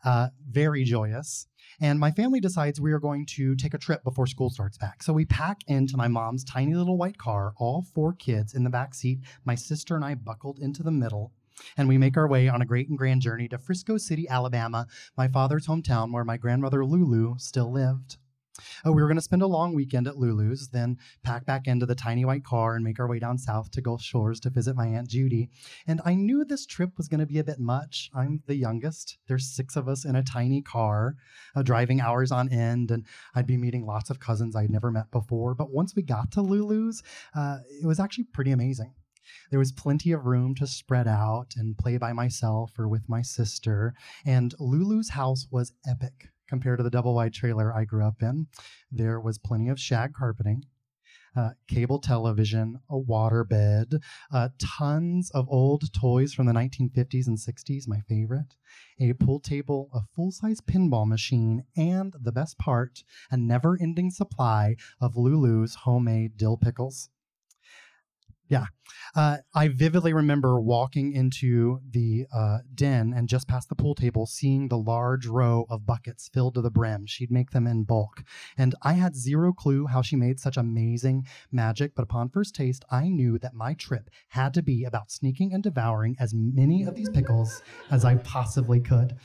uh, 0.05 0.29
very 0.49 0.85
joyous. 0.85 1.47
And 1.81 1.99
my 1.99 2.11
family 2.11 2.41
decides 2.41 2.81
we 2.81 2.93
are 2.93 3.01
going 3.01 3.27
to 3.35 3.57
take 3.57 3.75
a 3.75 3.79
trip 3.79 4.05
before 4.05 4.27
school 4.27 4.51
starts 4.51 4.79
back. 4.79 5.03
So 5.03 5.13
we 5.13 5.25
pack 5.25 5.59
into 5.67 5.97
my 5.97 6.09
mom's 6.09 6.45
tiny 6.45 6.75
little 6.75 6.97
white 6.97 7.19
car, 7.19 7.55
all 7.57 7.83
four 7.95 8.13
kids 8.13 8.55
in 8.55 8.65
the 8.65 8.71
back 8.71 8.95
seat, 8.95 9.21
my 9.45 9.55
sister 9.55 9.97
and 9.97 10.05
I 10.05 10.15
buckled 10.15 10.59
into 10.61 10.83
the 10.83 10.93
middle. 10.93 11.33
And 11.77 11.89
we 11.89 11.99
make 11.99 12.17
our 12.17 12.29
way 12.29 12.49
on 12.49 12.63
a 12.63 12.67
great 12.67 12.89
and 12.89 12.99
grand 12.99 13.23
journey 13.23 13.49
to 13.49 13.59
Frisco 13.59 13.97
City, 13.97 14.29
Alabama, 14.29 14.87
my 15.17 15.29
father's 15.29 15.67
hometown 15.67 16.13
where 16.13 16.25
my 16.25 16.37
grandmother 16.37 16.85
Lulu 16.85 17.37
still 17.39 17.73
lived. 17.73 18.19
Oh, 18.85 18.93
we 18.93 19.03
were 19.03 19.09
going 19.09 19.17
to 19.17 19.23
spend 19.23 19.43
a 19.43 19.47
long 19.47 19.75
weekend 19.75 20.07
at 20.07 20.17
Lulu's, 20.17 20.69
then 20.69 20.99
pack 21.25 21.45
back 21.45 21.67
into 21.67 21.87
the 21.87 21.95
tiny 21.95 22.25
white 22.25 22.45
car 22.45 22.77
and 22.77 22.85
make 22.85 23.01
our 23.01 23.09
way 23.09 23.19
down 23.19 23.37
south 23.37 23.71
to 23.73 23.81
Gulf 23.81 24.01
Shores 24.01 24.39
to 24.41 24.51
visit 24.51 24.77
my 24.77 24.87
Aunt 24.87 25.09
Judy. 25.09 25.51
And 25.87 26.01
I 26.05 26.15
knew 26.15 26.45
this 26.45 26.65
trip 26.65 26.91
was 26.97 27.09
going 27.09 27.21
to 27.21 27.27
be 27.27 27.39
a 27.39 27.45
bit 27.45 27.59
much. 27.59 28.11
I'm 28.15 28.43
the 28.47 28.55
youngest. 28.55 29.19
There's 29.27 29.55
six 29.55 29.75
of 29.75 29.89
us 29.89 30.05
in 30.05 30.15
a 30.15 30.23
tiny 30.23 30.63
car, 30.63 31.17
uh, 31.57 31.63
driving 31.63 32.01
hours 32.01 32.31
on 32.31 32.49
end, 32.53 32.91
and 32.93 33.05
I'd 33.35 33.47
be 33.47 33.57
meeting 33.57 33.87
lots 33.87 34.09
of 34.11 34.21
cousins 34.21 34.55
I'd 34.55 34.71
never 34.71 34.93
met 34.93 35.11
before. 35.11 35.55
But 35.55 35.73
once 35.73 35.97
we 35.97 36.03
got 36.03 36.31
to 36.33 36.43
Lulu's, 36.43 37.03
uh, 37.35 37.59
it 37.83 37.87
was 37.87 37.99
actually 37.99 38.25
pretty 38.33 38.53
amazing. 38.53 38.95
There 39.51 39.59
was 39.59 39.73
plenty 39.73 40.13
of 40.13 40.27
room 40.27 40.55
to 40.57 40.67
spread 40.67 41.09
out 41.09 41.55
and 41.57 41.77
play 41.77 41.97
by 41.97 42.13
myself 42.13 42.79
or 42.79 42.89
with 42.89 43.09
my 43.09 43.23
sister, 43.23 43.95
and 44.25 44.55
Lulu's 44.61 45.11
house 45.11 45.47
was 45.51 45.73
epic 45.89 46.29
compared 46.49 46.79
to 46.79 46.83
the 46.85 46.91
double 46.91 47.15
wide 47.15 47.35
trailer 47.35 47.75
I 47.75 47.85
grew 47.85 48.05
up 48.05 48.23
in. 48.23 48.47
There 48.91 49.21
was 49.21 49.39
plenty 49.39 49.69
of 49.69 49.81
shag 49.81 50.15
carpeting. 50.15 50.65
uh, 51.37 51.51
cable 51.69 51.99
television, 51.99 52.81
a 52.89 52.95
waterbed, 52.95 54.01
uh, 54.33 54.49
tons 54.59 55.31
of 55.33 55.47
old 55.49 55.93
toys 55.93 56.33
from 56.33 56.47
the 56.47 56.53
1950s 56.53 57.27
and 57.27 57.39
60s, 57.39 57.89
my 57.89 58.01
favorite, 58.09 58.55
a 59.01 59.13
pool 59.15 59.41
table, 59.41 59.91
a 59.93 60.01
full 60.15 60.31
size 60.31 60.61
pinball 60.61 61.07
machine, 61.07 61.65
and 61.77 62.15
the 62.21 62.33
best 62.33 62.57
part, 62.59 63.03
a 63.31 63.37
never 63.37 63.77
ending 63.81 64.11
supply 64.11 64.77
of 65.01 65.17
Lulu's 65.17 65.75
homemade 65.75 66.37
dill 66.37 66.57
pickles. 66.57 67.11
Yeah. 68.49 68.67
Uh, 69.17 69.39
I 69.55 69.69
vividly 69.69 70.13
remember 70.13 70.61
walking 70.61 71.13
into 71.13 71.81
the 71.89 72.27
uh, 72.35 72.59
den 72.75 73.15
and 73.17 73.29
just 73.29 73.49
past 73.49 73.69
the 73.69 73.75
pool 73.75 73.95
table, 73.95 74.27
seeing 74.27 74.69
the 74.69 74.79
large 74.79 75.27
row 75.27 75.67
of 75.71 75.87
buckets 75.87 76.29
filled 76.33 76.55
to 76.55 76.61
the 76.61 76.71
brim. 76.71 77.07
She'd 77.07 77.31
make 77.31 77.51
them 77.51 77.67
in 77.67 77.85
bulk. 77.85 78.23
And 78.59 78.75
I 78.83 78.95
had 78.95 79.17
zero 79.17 79.53
clue 79.53 79.87
how 79.87 80.03
she 80.03 80.17
made 80.17 80.41
such 80.41 80.57
amazing 80.57 81.27
magic, 81.51 81.95
but 81.95 82.03
upon 82.03 82.29
first 82.29 82.55
taste, 82.55 82.85
I 82.91 83.09
knew 83.09 83.39
that 83.39 83.55
my 83.55 83.75
trip 83.75 84.11
had 84.29 84.53
to 84.55 84.63
be 84.63 84.85
about 84.85 85.11
sneaking 85.11 85.53
and 85.55 85.63
devouring 85.63 86.17
as 86.19 86.35
many 86.35 86.85
of 86.85 86.95
these 86.95 87.11
pickles 87.11 87.63
as 87.91 88.05
I 88.05 88.17
possibly 88.17 88.81
could 88.81 89.17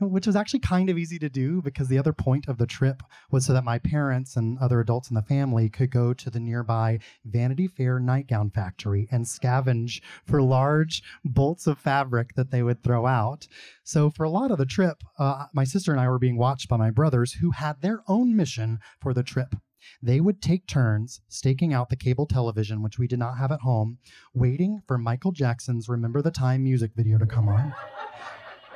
which 0.00 0.26
was 0.26 0.36
actually 0.36 0.60
kind 0.60 0.88
of 0.88 0.98
easy 0.98 1.18
to 1.18 1.28
do 1.28 1.60
because 1.62 1.88
the 1.88 1.98
other 1.98 2.12
point 2.12 2.48
of 2.48 2.58
the 2.58 2.66
trip 2.66 3.02
was 3.30 3.46
so 3.46 3.52
that 3.52 3.64
my 3.64 3.78
parents 3.78 4.36
and 4.36 4.58
other 4.58 4.80
adults 4.80 5.10
in 5.10 5.14
the 5.14 5.22
family 5.22 5.68
could 5.68 5.90
go 5.90 6.12
to 6.14 6.30
the 6.30 6.40
nearby 6.40 6.98
Vanity 7.24 7.66
Fair 7.66 7.98
nightgown 7.98 8.50
factory 8.50 9.08
and 9.10 9.24
scavenge 9.24 10.00
for 10.24 10.42
large 10.42 11.02
bolts 11.24 11.66
of 11.66 11.78
fabric 11.78 12.34
that 12.34 12.50
they 12.50 12.62
would 12.62 12.82
throw 12.82 13.06
out. 13.06 13.48
So, 13.84 14.10
for 14.10 14.24
a 14.24 14.30
lot 14.30 14.50
of 14.50 14.58
the 14.58 14.66
trip, 14.66 15.02
uh, 15.18 15.46
my 15.52 15.64
sister 15.64 15.92
and 15.92 16.00
I 16.00 16.08
were 16.08 16.18
being 16.18 16.38
watched 16.38 16.68
by 16.68 16.76
my 16.76 16.90
brothers 16.90 17.34
who 17.34 17.50
had 17.50 17.80
their 17.80 18.02
own 18.06 18.36
mission 18.36 18.78
for 19.00 19.12
the 19.12 19.22
trip. 19.22 19.54
They 20.02 20.20
would 20.20 20.42
take 20.42 20.66
turns 20.66 21.20
staking 21.28 21.72
out 21.72 21.88
the 21.88 21.96
cable 21.96 22.26
television, 22.26 22.82
which 22.82 22.98
we 22.98 23.06
did 23.06 23.18
not 23.18 23.38
have 23.38 23.52
at 23.52 23.60
home, 23.60 23.98
waiting 24.34 24.82
for 24.86 24.98
Michael 24.98 25.32
Jackson's 25.32 25.88
Remember 25.88 26.20
the 26.20 26.30
Time 26.30 26.62
music 26.62 26.92
video 26.94 27.16
to 27.18 27.26
come 27.26 27.48
on 27.48 27.74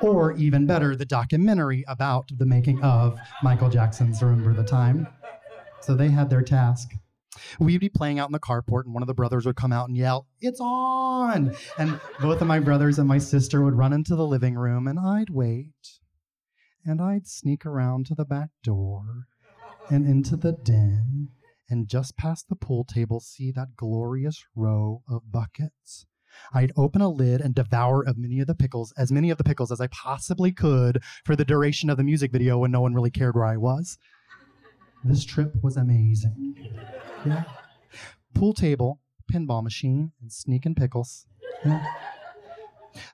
or 0.03 0.33
even 0.33 0.67
better, 0.67 0.95
the 0.95 1.05
documentary 1.05 1.85
about 1.87 2.29
the 2.37 2.45
making 2.45 2.81
of 2.83 3.17
Michael 3.41 3.69
Jackson's 3.69 4.21
Remember 4.21 4.53
the 4.53 4.63
Time. 4.63 5.07
So 5.81 5.95
they 5.95 6.09
had 6.09 6.29
their 6.29 6.41
task. 6.41 6.91
We'd 7.59 7.79
be 7.79 7.89
playing 7.89 8.19
out 8.19 8.27
in 8.27 8.33
the 8.33 8.39
carport, 8.39 8.83
and 8.85 8.93
one 8.93 9.01
of 9.01 9.07
the 9.07 9.13
brothers 9.13 9.45
would 9.45 9.55
come 9.55 9.71
out 9.71 9.87
and 9.87 9.97
yell, 9.97 10.27
It's 10.39 10.59
on! 10.61 11.55
And 11.77 11.99
both 12.21 12.41
of 12.41 12.47
my 12.47 12.59
brothers 12.59 12.99
and 12.99 13.07
my 13.07 13.17
sister 13.17 13.63
would 13.63 13.75
run 13.75 13.93
into 13.93 14.15
the 14.15 14.27
living 14.27 14.55
room, 14.55 14.87
and 14.87 14.99
I'd 14.99 15.29
wait. 15.29 15.73
And 16.85 17.01
I'd 17.01 17.27
sneak 17.27 17.65
around 17.65 18.05
to 18.07 18.15
the 18.15 18.25
back 18.25 18.49
door 18.61 19.27
and 19.89 20.05
into 20.05 20.35
the 20.35 20.51
den, 20.51 21.29
and 21.69 21.87
just 21.87 22.17
past 22.17 22.49
the 22.49 22.55
pool 22.55 22.83
table, 22.83 23.19
see 23.19 23.51
that 23.51 23.75
glorious 23.77 24.43
row 24.55 25.01
of 25.09 25.31
buckets. 25.31 26.05
I'd 26.53 26.71
open 26.75 27.01
a 27.01 27.09
lid 27.09 27.41
and 27.41 27.55
devour 27.55 28.01
of 28.01 28.17
many 28.17 28.39
of 28.39 28.47
the 28.47 28.55
pickles, 28.55 28.93
as 28.97 29.11
many 29.11 29.29
of 29.29 29.37
the 29.37 29.43
pickles 29.43 29.71
as 29.71 29.81
I 29.81 29.87
possibly 29.87 30.51
could 30.51 31.01
for 31.25 31.35
the 31.35 31.45
duration 31.45 31.89
of 31.89 31.97
the 31.97 32.03
music 32.03 32.31
video 32.31 32.57
when 32.57 32.71
no 32.71 32.81
one 32.81 32.93
really 32.93 33.11
cared 33.11 33.35
where 33.35 33.45
I 33.45 33.57
was. 33.57 33.97
This 35.03 35.25
trip 35.25 35.53
was 35.61 35.77
amazing. 35.77 36.55
Yeah. 37.25 37.43
Pool 38.33 38.53
table, 38.53 38.99
pinball 39.31 39.63
machine, 39.63 40.11
and 40.21 40.31
sneaking 40.31 40.75
pickles. 40.75 41.25
Yeah. 41.65 41.85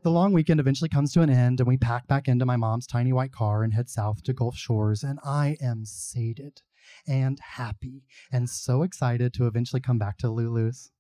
The 0.04 0.12
long 0.12 0.34
weekend 0.34 0.60
eventually 0.60 0.90
comes 0.90 1.14
to 1.14 1.22
an 1.22 1.30
end, 1.30 1.60
and 1.60 1.68
we 1.68 1.78
pack 1.78 2.08
back 2.08 2.28
into 2.28 2.46
my 2.46 2.58
mom's 2.58 2.86
tiny 2.86 3.14
white 3.14 3.32
car 3.32 3.64
and 3.64 3.74
head 3.74 3.90
south 3.90 4.24
to 4.24 4.34
Gulf 4.34 4.56
Shores, 4.58 5.04
and 5.04 5.20
I 5.24 5.58
am 5.62 5.86
sated 5.86 6.62
and 7.08 7.40
happy 7.40 8.04
and 8.32 8.50
so 8.50 8.84
excited 8.84 9.34
to 9.34 9.48
eventually 9.48 9.80
come 9.80 9.98
back 9.98 10.18
to 10.18 10.30
Lulu's. 10.30 10.92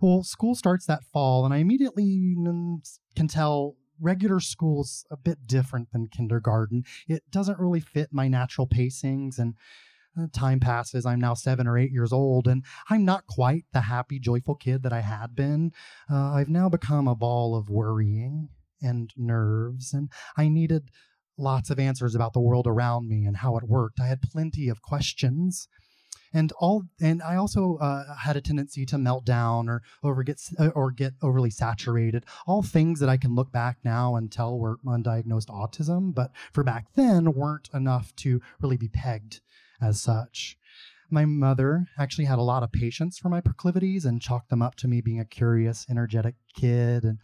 Well, 0.00 0.22
school 0.22 0.54
starts 0.54 0.86
that 0.86 1.04
fall, 1.04 1.44
and 1.44 1.54
I 1.54 1.58
immediately 1.58 2.34
can 3.14 3.28
tell 3.28 3.76
regular 4.00 4.40
school's 4.40 5.06
a 5.10 5.16
bit 5.16 5.46
different 5.46 5.90
than 5.92 6.08
kindergarten. 6.08 6.84
It 7.08 7.22
doesn't 7.30 7.58
really 7.58 7.80
fit 7.80 8.10
my 8.12 8.28
natural 8.28 8.66
pacings, 8.66 9.38
and 9.38 9.54
uh, 10.18 10.26
time 10.32 10.60
passes. 10.60 11.06
I'm 11.06 11.20
now 11.20 11.34
seven 11.34 11.66
or 11.66 11.78
eight 11.78 11.92
years 11.92 12.12
old, 12.12 12.46
and 12.46 12.64
I'm 12.90 13.04
not 13.04 13.26
quite 13.26 13.64
the 13.72 13.82
happy, 13.82 14.18
joyful 14.18 14.54
kid 14.54 14.82
that 14.82 14.92
I 14.92 15.00
had 15.00 15.34
been. 15.34 15.72
Uh, 16.10 16.32
I've 16.32 16.48
now 16.48 16.68
become 16.68 17.08
a 17.08 17.14
ball 17.14 17.56
of 17.56 17.68
worrying 17.68 18.48
and 18.82 19.10
nerves, 19.16 19.92
and 19.92 20.10
I 20.36 20.48
needed 20.48 20.90
lots 21.38 21.70
of 21.70 21.78
answers 21.78 22.14
about 22.14 22.32
the 22.32 22.40
world 22.40 22.66
around 22.66 23.08
me 23.08 23.26
and 23.26 23.36
how 23.36 23.56
it 23.56 23.64
worked. 23.64 24.00
I 24.00 24.06
had 24.06 24.22
plenty 24.22 24.68
of 24.68 24.82
questions 24.82 25.68
and 26.32 26.52
all 26.58 26.82
and 27.00 27.22
i 27.22 27.36
also 27.36 27.76
uh, 27.76 28.16
had 28.16 28.36
a 28.36 28.40
tendency 28.40 28.84
to 28.86 28.98
melt 28.98 29.24
down 29.24 29.68
or 29.68 29.82
over 30.02 30.22
get 30.22 30.40
uh, 30.58 30.68
or 30.68 30.90
get 30.90 31.12
overly 31.22 31.50
saturated 31.50 32.24
all 32.46 32.62
things 32.62 33.00
that 33.00 33.08
i 33.08 33.16
can 33.16 33.34
look 33.34 33.52
back 33.52 33.78
now 33.84 34.16
and 34.16 34.32
tell 34.32 34.58
were 34.58 34.78
undiagnosed 34.86 35.46
autism 35.46 36.14
but 36.14 36.30
for 36.52 36.62
back 36.62 36.86
then 36.94 37.32
weren't 37.32 37.68
enough 37.74 38.14
to 38.16 38.40
really 38.60 38.76
be 38.76 38.88
pegged 38.88 39.40
as 39.80 40.00
such 40.00 40.56
my 41.10 41.24
mother 41.24 41.86
actually 41.98 42.24
had 42.24 42.38
a 42.38 42.42
lot 42.42 42.62
of 42.62 42.72
patience 42.72 43.18
for 43.18 43.28
my 43.28 43.40
proclivities 43.40 44.04
and 44.04 44.20
chalked 44.20 44.50
them 44.50 44.62
up 44.62 44.74
to 44.76 44.88
me 44.88 45.00
being 45.00 45.20
a 45.20 45.24
curious, 45.24 45.86
energetic 45.88 46.34
kid. 46.54 47.04
And 47.04 47.18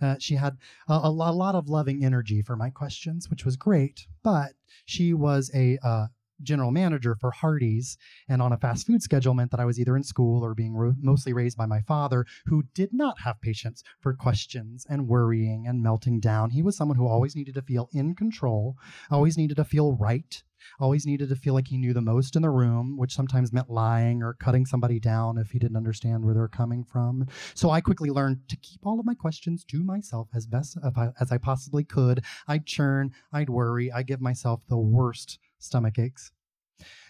uh, 0.00 0.16
she 0.18 0.34
had 0.34 0.56
a, 0.88 0.94
a, 1.04 1.10
lot, 1.10 1.30
a, 1.30 1.36
lot, 1.36 1.54
of 1.54 1.68
loving 1.68 2.04
energy 2.04 2.42
for 2.42 2.56
my 2.56 2.70
questions, 2.70 3.30
which 3.30 3.44
was 3.44 3.56
great. 3.56 4.06
But 4.22 4.52
she 4.86 5.14
was 5.14 5.50
a 5.54 5.78
uh, 5.82 6.06
general 6.42 6.70
manager 6.70 7.16
for 7.20 7.30
Hardee's 7.30 7.96
and 8.28 8.40
on 8.40 8.52
a 8.52 8.58
fast 8.58 8.86
food 8.86 9.02
schedule 9.02 9.34
meant 9.34 9.50
that 9.50 9.60
I 9.60 9.64
was 9.64 9.78
either 9.78 9.96
in 9.96 10.02
school 10.02 10.44
or 10.44 10.54
being 10.54 10.94
mostly 11.00 11.32
raised 11.32 11.56
by 11.56 11.66
my 11.66 11.80
father, 11.80 12.24
who 12.46 12.64
did 12.74 12.90
not 12.92 13.20
have 13.20 13.40
patience 13.40 13.82
for 14.00 14.14
questions 14.14 14.86
and 14.88 15.08
worrying 15.08 15.66
and 15.66 15.82
melting 15.82 16.20
down. 16.20 16.50
He 16.50 16.62
was 16.62 16.76
someone 16.76 16.96
who 16.96 17.08
always 17.08 17.36
needed 17.36 17.54
to 17.54 17.62
feel 17.62 17.88
in 17.92 18.14
control, 18.14 18.76
always 19.10 19.36
needed 19.36 19.56
to 19.56 19.64
feel 19.64 19.96
right, 19.96 20.42
always 20.80 21.06
needed 21.06 21.28
to 21.28 21.36
feel 21.36 21.54
like 21.54 21.68
he 21.68 21.78
knew 21.78 21.94
the 21.94 22.00
most 22.00 22.34
in 22.34 22.42
the 22.42 22.50
room, 22.50 22.96
which 22.96 23.14
sometimes 23.14 23.52
meant 23.52 23.70
lying 23.70 24.22
or 24.22 24.34
cutting 24.34 24.66
somebody 24.66 24.98
down 24.98 25.38
if 25.38 25.50
he 25.50 25.58
didn't 25.58 25.76
understand 25.76 26.24
where 26.24 26.34
they're 26.34 26.48
coming 26.48 26.84
from. 26.84 27.26
So 27.54 27.70
I 27.70 27.80
quickly 27.80 28.10
learned 28.10 28.40
to 28.48 28.56
keep 28.56 28.84
all 28.84 28.98
of 28.98 29.06
my 29.06 29.14
questions 29.14 29.64
to 29.66 29.84
myself 29.84 30.28
as 30.34 30.46
best 30.46 30.76
as 31.20 31.32
I 31.32 31.38
possibly 31.38 31.84
could. 31.84 32.24
I'd 32.46 32.66
churn, 32.66 33.12
I'd 33.32 33.50
worry, 33.50 33.92
I'd 33.92 34.08
give 34.08 34.20
myself 34.20 34.62
the 34.68 34.78
worst 34.78 35.38
stomach 35.58 35.98
aches. 35.98 36.32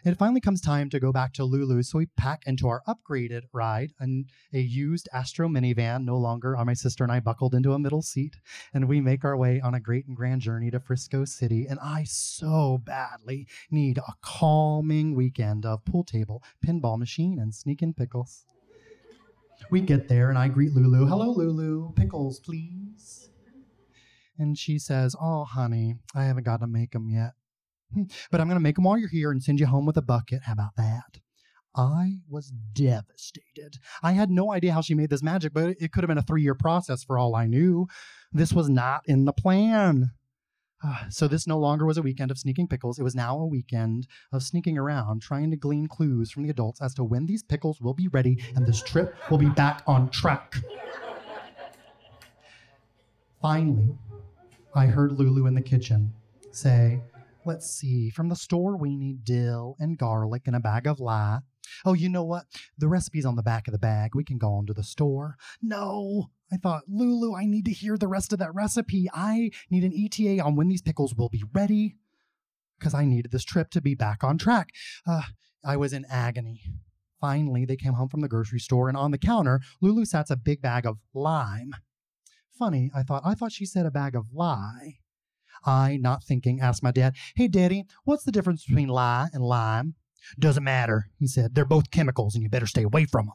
It 0.05 0.17
finally 0.17 0.41
comes 0.41 0.61
time 0.61 0.89
to 0.91 1.01
go 1.01 1.13
back 1.13 1.35
to 1.35 1.45
Lulu, 1.45 1.83
so 1.83 1.99
we 1.99 2.07
pack 2.07 2.45
into 2.47 2.69
our 2.69 2.83
upgraded 2.89 3.43
ride, 3.53 3.93
and 3.99 4.27
a 4.53 4.61
used 4.61 5.09
Astro 5.13 5.49
minivan. 5.49 6.05
No 6.05 6.17
longer 6.17 6.57
are 6.57 6.65
my 6.65 6.73
sister 6.73 7.05
and 7.05 7.13
I 7.13 7.21
buckled 7.21 7.55
into 7.55 7.73
a 7.73 7.79
middle 7.79 8.01
seat, 8.01 8.37
and 8.73 8.89
we 8.89 9.01
make 9.01 9.25
our 9.25 9.37
way 9.37 9.61
on 9.61 9.75
a 9.75 9.81
great 9.81 10.07
and 10.07 10.17
grand 10.17 10.41
journey 10.41 10.71
to 10.71 10.81
Frisco 10.81 11.25
City. 11.25 11.67
And 11.67 11.79
I 11.81 12.05
so 12.05 12.79
badly 12.83 13.47
need 13.71 13.99
a 13.99 14.15
calming 14.23 15.15
weekend 15.15 15.67
of 15.67 15.85
pool 15.85 16.05
table, 16.05 16.43
pinball 16.67 16.99
machine, 16.99 17.39
and 17.39 17.55
sneaking 17.55 17.95
pickles. 17.95 18.47
We 19.71 19.81
get 19.81 20.09
there, 20.09 20.31
and 20.31 20.39
I 20.39 20.49
greet 20.49 20.73
Lulu. 20.73 21.07
Hello, 21.07 21.31
Lulu. 21.31 21.93
Pickles, 21.93 22.41
please. 22.41 23.29
And 24.39 24.57
she 24.57 24.79
says, 24.79 25.17
Oh, 25.21 25.45
honey, 25.45 25.97
I 26.15 26.25
haven't 26.25 26.45
got 26.45 26.61
to 26.61 26.67
make 26.67 26.93
them 26.93 27.11
yet. 27.11 27.33
But 28.31 28.41
I'm 28.41 28.49
going 28.49 28.57
to 28.57 28.63
make 28.63 28.77
them 28.77 28.85
while 28.85 28.99
you're 28.99 29.09
here 29.09 29.31
and 29.31 29.43
send 29.43 29.61
you 29.61 29.67
home 29.67 29.87
with 29.87 29.97
a 29.97 30.03
bucket. 30.03 30.43
How 30.45 30.53
about 30.53 30.77
that? 30.77 31.21
I 31.75 32.19
was 32.29 32.53
devastated. 32.73 33.79
I 34.03 34.13
had 34.13 34.31
no 34.31 34.53
idea 34.53 34.73
how 34.73 34.81
she 34.81 34.95
made 34.95 35.11
this 35.11 35.23
magic, 35.23 35.53
but 35.53 35.77
it 35.81 35.93
could 35.93 36.03
have 36.03 36.09
been 36.09 36.19
a 36.19 36.23
three 36.23 36.43
year 36.43 36.55
process 36.55 37.05
for 37.05 37.19
all 37.19 37.37
I 37.37 37.47
knew. 37.47 37.87
This 38.33 38.53
was 38.53 38.69
not 38.69 39.03
in 39.07 39.25
the 39.25 39.33
plan. 39.33 40.11
Uh, 40.85 41.09
so, 41.09 41.27
this 41.27 41.47
no 41.47 41.59
longer 41.59 41.85
was 41.85 41.99
a 41.99 42.03
weekend 42.03 42.31
of 42.31 42.39
sneaking 42.39 42.69
pickles. 42.69 43.01
It 43.01 43.03
was 43.03 43.15
now 43.15 43.37
a 43.37 43.47
weekend 43.47 44.07
of 44.33 44.45
sneaking 44.45 44.79
around, 44.79 45.23
trying 45.23 45.51
to 45.51 45.57
glean 45.57 45.89
clues 45.89 46.31
from 46.31 46.45
the 46.45 46.51
adults 46.51 46.81
as 46.81 46.95
to 46.95 47.05
when 47.05 47.27
these 47.27 47.43
pickles 47.43 47.81
will 47.81 47.95
be 47.95 48.07
ready 48.09 48.39
and 48.55 48.65
this 48.65 48.81
trip 48.81 49.17
will 49.29 49.39
be 49.39 49.49
back 49.49 49.83
on 49.89 50.09
track. 50.11 50.55
Finally, 53.43 53.97
I 54.75 54.87
heard 54.87 55.13
Lulu 55.13 55.47
in 55.47 55.55
the 55.55 55.61
kitchen 55.61 56.13
say, 56.53 57.01
Let's 57.45 57.71
see. 57.71 58.11
From 58.11 58.29
the 58.29 58.37
store, 58.37 58.77
we 58.77 58.97
need 58.97 59.25
dill 59.25 59.77
and 59.79 59.97
garlic 59.97 60.43
and 60.47 60.57
a 60.57 60.61
bag 60.61 60.87
of 60.87 61.01
lye. 61.01 61.41
Oh, 61.85 61.93
you 61.93 62.09
know 62.09 62.25
what? 62.25 62.47
The 62.77 62.89
recipe's 62.89 63.25
on 63.25 63.37
the 63.37 63.43
back 63.43 63.69
of 63.69 63.73
the 63.73 63.79
bag. 63.79 64.15
We 64.15 64.25
can 64.25 64.39
go 64.39 64.53
on 64.55 64.67
to 64.67 64.75
the 64.75 64.83
store. 64.83 65.37
No, 65.63 66.31
I 66.53 66.57
thought, 66.57 66.85
Lulu, 66.89 67.37
I 67.37 67.45
need 67.45 67.65
to 67.67 67.73
hear 67.73 67.97
the 67.97 68.09
rest 68.09 68.33
of 68.33 68.39
that 68.39 68.55
recipe. 68.55 69.09
I 69.13 69.51
need 69.71 69.85
an 69.85 69.93
ETA 69.95 70.43
on 70.43 70.57
when 70.57 70.69
these 70.69 70.83
pickles 70.83 71.15
will 71.15 71.29
be 71.29 71.45
ready 71.53 71.97
because 72.79 72.95
I 72.95 73.05
needed 73.05 73.33
this 73.33 73.45
trip 73.45 73.71
to 73.71 73.81
be 73.81 73.95
back 73.95 74.25
on 74.25 74.39
track. 74.39 74.71
Uh, 75.07 75.23
I 75.65 75.77
was 75.77 75.93
in 75.93 76.05
agony. 76.11 76.63
Finally, 77.21 77.65
they 77.65 77.77
came 77.77 77.95
home 77.95 78.09
from 78.09 78.21
the 78.21 78.29
grocery 78.29 78.61
store, 78.61 78.89
and 78.89 78.97
on 78.97 79.11
the 79.11 79.19
counter, 79.19 79.61
Lulu 79.81 80.05
sat 80.05 80.31
a 80.31 80.37
big 80.37 80.63
bag 80.63 80.87
of 80.87 80.99
lime. 81.13 81.75
Funny, 82.57 82.91
I 82.95 83.03
thought. 83.03 83.23
I 83.25 83.35
thought 83.35 83.53
she 83.53 83.67
said 83.67 83.87
a 83.87 83.91
bag 83.91 84.15
of 84.15 84.27
lye. 84.33 84.99
I, 85.65 85.97
not 85.97 86.23
thinking, 86.23 86.61
asked 86.61 86.83
my 86.83 86.91
dad, 86.91 87.15
Hey, 87.35 87.49
Daddy, 87.49 87.85
what's 88.05 88.25
the 88.25 88.33
difference 88.33 88.65
between 88.65 88.89
lye 88.89 89.29
and 89.33 89.43
lime? 89.43 89.95
Doesn't 90.39 90.65
matter, 90.65 91.11
he 91.19 91.27
said. 91.27 91.55
They're 91.55 91.65
both 91.65 91.91
chemicals 91.91 92.35
and 92.35 92.43
you 92.43 92.49
better 92.49 92.67
stay 92.67 92.83
away 92.83 93.05
from 93.05 93.27
them. 93.27 93.35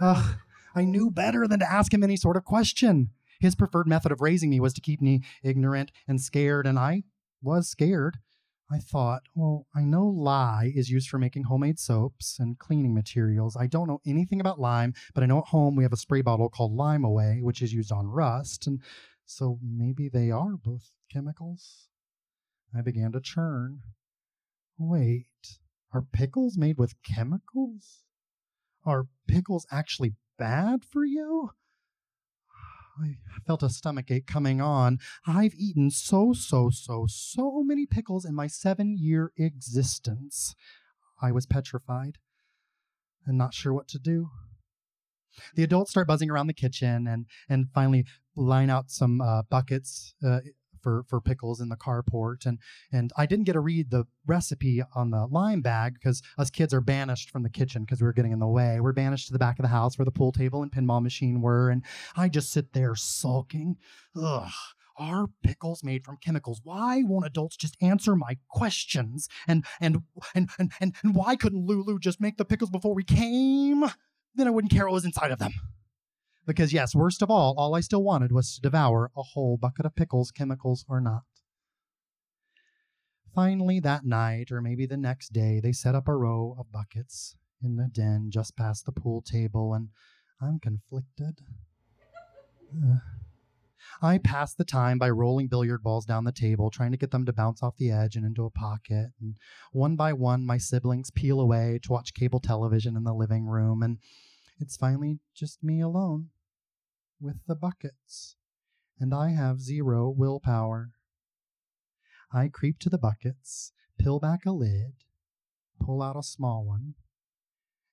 Ugh, 0.00 0.36
I 0.74 0.84
knew 0.84 1.10
better 1.10 1.46
than 1.46 1.60
to 1.60 1.70
ask 1.70 1.92
him 1.92 2.02
any 2.02 2.16
sort 2.16 2.36
of 2.36 2.44
question. 2.44 3.10
His 3.40 3.54
preferred 3.54 3.86
method 3.86 4.12
of 4.12 4.20
raising 4.20 4.50
me 4.50 4.60
was 4.60 4.74
to 4.74 4.80
keep 4.80 5.00
me 5.00 5.22
ignorant 5.42 5.92
and 6.06 6.20
scared, 6.20 6.66
and 6.66 6.78
I 6.78 7.04
was 7.42 7.68
scared. 7.68 8.18
I 8.72 8.78
thought, 8.78 9.22
well, 9.34 9.66
I 9.74 9.82
know 9.82 10.06
lye 10.06 10.72
is 10.76 10.90
used 10.90 11.08
for 11.08 11.18
making 11.18 11.44
homemade 11.44 11.80
soaps 11.80 12.38
and 12.38 12.58
cleaning 12.58 12.94
materials. 12.94 13.56
I 13.56 13.66
don't 13.66 13.88
know 13.88 14.00
anything 14.06 14.40
about 14.40 14.60
lime, 14.60 14.94
but 15.12 15.24
I 15.24 15.26
know 15.26 15.38
at 15.38 15.48
home 15.48 15.74
we 15.74 15.82
have 15.82 15.92
a 15.92 15.96
spray 15.96 16.22
bottle 16.22 16.48
called 16.48 16.72
Lime-A-Way, 16.76 17.40
which 17.42 17.62
is 17.62 17.72
used 17.72 17.90
on 17.90 18.06
rust, 18.06 18.68
and 18.68 18.80
so 19.30 19.60
maybe 19.62 20.08
they 20.08 20.30
are 20.30 20.56
both 20.56 20.90
chemicals. 21.10 21.88
I 22.76 22.82
began 22.82 23.12
to 23.12 23.20
churn. 23.20 23.82
Wait, 24.76 25.58
are 25.92 26.02
pickles 26.02 26.58
made 26.58 26.78
with 26.78 27.00
chemicals? 27.02 28.02
Are 28.84 29.06
pickles 29.28 29.66
actually 29.70 30.14
bad 30.36 30.84
for 30.84 31.04
you? 31.04 31.50
I 33.00 33.18
felt 33.46 33.62
a 33.62 33.70
stomach 33.70 34.10
ache 34.10 34.26
coming 34.26 34.60
on. 34.60 34.98
I've 35.26 35.54
eaten 35.54 35.90
so, 35.90 36.32
so, 36.32 36.68
so, 36.70 37.06
so 37.08 37.62
many 37.62 37.86
pickles 37.86 38.24
in 38.24 38.34
my 38.34 38.48
seven 38.48 38.96
year 38.98 39.32
existence. 39.38 40.56
I 41.22 41.30
was 41.30 41.46
petrified 41.46 42.18
and 43.24 43.38
not 43.38 43.54
sure 43.54 43.72
what 43.72 43.86
to 43.88 43.98
do. 44.00 44.30
The 45.54 45.64
adults 45.64 45.90
start 45.90 46.08
buzzing 46.08 46.30
around 46.30 46.46
the 46.46 46.54
kitchen 46.54 47.06
and, 47.06 47.26
and 47.48 47.68
finally 47.74 48.04
line 48.36 48.70
out 48.70 48.90
some 48.90 49.20
uh, 49.20 49.42
buckets 49.42 50.14
uh, 50.26 50.40
for 50.82 51.04
for 51.08 51.20
pickles 51.20 51.60
in 51.60 51.68
the 51.68 51.76
carport 51.76 52.46
and 52.46 52.58
and 52.92 53.12
I 53.16 53.26
didn't 53.26 53.44
get 53.44 53.52
to 53.52 53.60
read 53.60 53.90
the 53.90 54.04
recipe 54.26 54.82
on 54.94 55.10
the 55.10 55.26
lime 55.26 55.60
bag 55.60 55.94
because 55.94 56.22
us 56.38 56.50
kids 56.50 56.74
are 56.74 56.80
banished 56.80 57.30
from 57.30 57.42
the 57.42 57.50
kitchen 57.50 57.84
because 57.84 58.00
we 58.00 58.06
were 58.06 58.12
getting 58.12 58.32
in 58.32 58.38
the 58.38 58.48
way. 58.48 58.80
We're 58.80 58.92
banished 58.92 59.26
to 59.28 59.32
the 59.32 59.38
back 59.38 59.58
of 59.58 59.62
the 59.62 59.68
house 59.68 59.98
where 59.98 60.04
the 60.04 60.10
pool 60.10 60.32
table 60.32 60.62
and 60.62 60.72
pinball 60.72 61.02
machine 61.02 61.40
were, 61.40 61.70
and 61.70 61.84
I 62.16 62.28
just 62.28 62.52
sit 62.52 62.72
there 62.72 62.94
sulking. 62.94 63.76
Ugh. 64.16 64.50
Are 64.96 65.28
pickles 65.42 65.82
made 65.82 66.04
from 66.04 66.18
chemicals? 66.22 66.60
Why 66.62 67.02
won't 67.02 67.24
adults 67.24 67.56
just 67.56 67.74
answer 67.80 68.14
my 68.14 68.36
questions? 68.50 69.28
And 69.48 69.64
and 69.80 70.02
and 70.34 70.50
and 70.58 70.72
and, 70.78 70.94
and 71.02 71.14
why 71.14 71.36
couldn't 71.36 71.64
Lulu 71.64 71.98
just 71.98 72.20
make 72.20 72.36
the 72.36 72.44
pickles 72.44 72.68
before 72.68 72.94
we 72.94 73.04
came? 73.04 73.84
Then 74.34 74.46
I 74.46 74.50
wouldn't 74.50 74.72
care 74.72 74.86
what 74.86 74.94
was 74.94 75.04
inside 75.04 75.30
of 75.30 75.38
them. 75.38 75.52
Because, 76.46 76.72
yes, 76.72 76.94
worst 76.94 77.22
of 77.22 77.30
all, 77.30 77.54
all 77.56 77.74
I 77.74 77.80
still 77.80 78.02
wanted 78.02 78.32
was 78.32 78.54
to 78.54 78.60
devour 78.60 79.10
a 79.16 79.22
whole 79.22 79.56
bucket 79.56 79.86
of 79.86 79.94
pickles, 79.94 80.30
chemicals 80.30 80.84
or 80.88 81.00
not. 81.00 81.22
Finally, 83.34 83.78
that 83.80 84.04
night, 84.04 84.50
or 84.50 84.60
maybe 84.60 84.86
the 84.86 84.96
next 84.96 85.32
day, 85.32 85.60
they 85.60 85.72
set 85.72 85.94
up 85.94 86.08
a 86.08 86.16
row 86.16 86.56
of 86.58 86.72
buckets 86.72 87.36
in 87.62 87.76
the 87.76 87.88
den 87.92 88.30
just 88.30 88.56
past 88.56 88.86
the 88.86 88.92
pool 88.92 89.22
table, 89.22 89.74
and 89.74 89.88
I'm 90.40 90.58
conflicted. 90.58 91.40
Uh, 92.74 92.98
I 94.02 94.18
pass 94.18 94.54
the 94.54 94.64
time 94.64 94.98
by 94.98 95.10
rolling 95.10 95.48
billiard 95.48 95.82
balls 95.82 96.06
down 96.06 96.24
the 96.24 96.32
table, 96.32 96.70
trying 96.70 96.92
to 96.92 96.96
get 96.96 97.10
them 97.10 97.26
to 97.26 97.32
bounce 97.32 97.62
off 97.62 97.76
the 97.76 97.90
edge 97.90 98.16
and 98.16 98.24
into 98.24 98.44
a 98.44 98.50
pocket. 98.50 99.08
And 99.20 99.36
one 99.72 99.96
by 99.96 100.12
one, 100.12 100.46
my 100.46 100.58
siblings 100.58 101.10
peel 101.10 101.40
away 101.40 101.78
to 101.82 101.92
watch 101.92 102.14
cable 102.14 102.40
television 102.40 102.96
in 102.96 103.04
the 103.04 103.14
living 103.14 103.46
room, 103.46 103.82
and 103.82 103.98
it's 104.58 104.76
finally 104.76 105.18
just 105.34 105.62
me 105.62 105.80
alone 105.80 106.28
with 107.20 107.36
the 107.46 107.54
buckets, 107.54 108.36
and 108.98 109.14
I 109.14 109.30
have 109.30 109.60
zero 109.60 110.08
willpower. 110.08 110.90
I 112.32 112.48
creep 112.48 112.78
to 112.80 112.88
the 112.88 112.98
buckets, 112.98 113.72
peel 113.98 114.18
back 114.20 114.46
a 114.46 114.52
lid, 114.52 114.92
pull 115.80 116.02
out 116.02 116.16
a 116.16 116.22
small 116.22 116.64
one, 116.64 116.94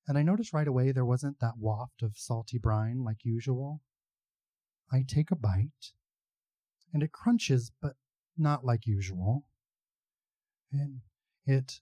and 0.08 0.18
I 0.18 0.24
notice 0.24 0.54
right 0.54 0.68
away 0.68 0.92
there 0.92 1.06
wasn't 1.06 1.40
that 1.40 1.58
waft 1.58 2.02
of 2.02 2.18
salty 2.18 2.58
brine 2.58 3.04
like 3.04 3.26
usual. 3.26 3.82
I 4.92 5.04
take 5.08 5.32
a 5.32 5.36
bite, 5.36 5.92
and 6.94 7.04
it 7.04 7.12
crunches, 7.12 7.72
but 7.82 7.94
not 8.38 8.66
like 8.66 8.88
usual. 8.88 9.46
And 10.72 11.02
it 11.46 11.80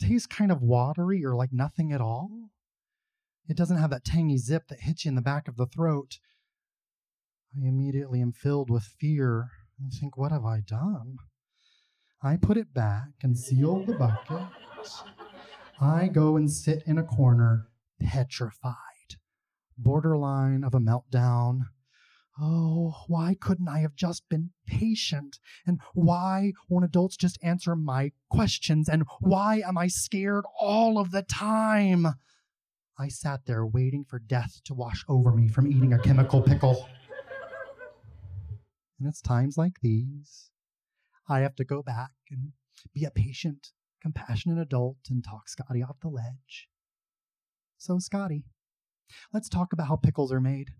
tastes 0.00 0.26
kind 0.26 0.50
of 0.50 0.62
watery 0.62 1.24
or 1.24 1.34
like 1.34 1.52
nothing 1.52 1.92
at 1.92 2.00
all. 2.00 2.50
It 3.48 3.56
doesn't 3.56 3.76
have 3.76 3.90
that 3.90 4.04
tangy 4.04 4.38
zip 4.38 4.68
that 4.68 4.80
hits 4.80 5.04
you 5.04 5.10
in 5.10 5.14
the 5.14 5.22
back 5.22 5.48
of 5.48 5.56
the 5.56 5.66
throat. 5.66 6.18
I 7.56 7.66
immediately 7.66 8.20
am 8.20 8.32
filled 8.32 8.70
with 8.70 8.84
fear 8.84 9.50
and 9.78 9.92
think, 9.92 10.16
what 10.16 10.32
have 10.32 10.44
I 10.44 10.60
done? 10.60 11.18
I 12.22 12.36
put 12.36 12.56
it 12.56 12.72
back 12.72 13.10
and 13.22 13.38
seal 13.38 13.84
the 13.84 13.92
bucket. 13.92 14.46
I 15.80 16.08
go 16.08 16.36
and 16.36 16.50
sit 16.50 16.82
in 16.86 16.96
a 16.98 17.02
corner, 17.02 17.68
petrified, 18.00 18.74
borderline 19.76 20.64
of 20.64 20.74
a 20.74 20.78
meltdown. 20.78 21.66
Oh, 22.40 23.04
why 23.06 23.36
couldn't 23.40 23.68
I 23.68 23.78
have 23.78 23.94
just 23.94 24.28
been 24.28 24.50
patient? 24.66 25.38
And 25.66 25.80
why 25.92 26.52
won't 26.68 26.84
adults 26.84 27.16
just 27.16 27.38
answer 27.42 27.76
my 27.76 28.10
questions? 28.28 28.88
And 28.88 29.04
why 29.20 29.62
am 29.66 29.78
I 29.78 29.86
scared 29.86 30.44
all 30.58 30.98
of 30.98 31.12
the 31.12 31.22
time? 31.22 32.06
I 32.98 33.08
sat 33.08 33.46
there 33.46 33.64
waiting 33.66 34.04
for 34.04 34.18
death 34.18 34.60
to 34.64 34.74
wash 34.74 35.04
over 35.08 35.32
me 35.32 35.48
from 35.48 35.66
eating 35.68 35.92
a 35.92 35.98
chemical 35.98 36.42
pickle. 36.42 36.88
And 38.98 39.08
it's 39.08 39.20
times 39.20 39.56
like 39.56 39.80
these 39.82 40.50
I 41.28 41.40
have 41.40 41.54
to 41.56 41.64
go 41.64 41.82
back 41.82 42.10
and 42.30 42.52
be 42.92 43.04
a 43.04 43.10
patient, 43.10 43.68
compassionate 44.02 44.58
adult 44.58 44.98
and 45.08 45.24
talk 45.24 45.48
Scottie 45.48 45.82
off 45.82 46.00
the 46.00 46.08
ledge. 46.08 46.68
So, 47.78 47.98
Scottie, 47.98 48.44
let's 49.32 49.48
talk 49.48 49.72
about 49.72 49.88
how 49.88 49.96
pickles 49.96 50.32
are 50.32 50.40
made. 50.40 50.70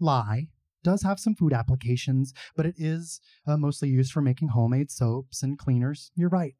Lye 0.00 0.48
does 0.82 1.02
have 1.02 1.18
some 1.18 1.34
food 1.34 1.52
applications, 1.52 2.32
but 2.56 2.66
it 2.66 2.74
is 2.76 3.20
uh, 3.46 3.56
mostly 3.56 3.88
used 3.88 4.12
for 4.12 4.20
making 4.20 4.48
homemade 4.48 4.90
soaps 4.90 5.42
and 5.42 5.58
cleaners. 5.58 6.10
You're 6.14 6.28
right. 6.28 6.54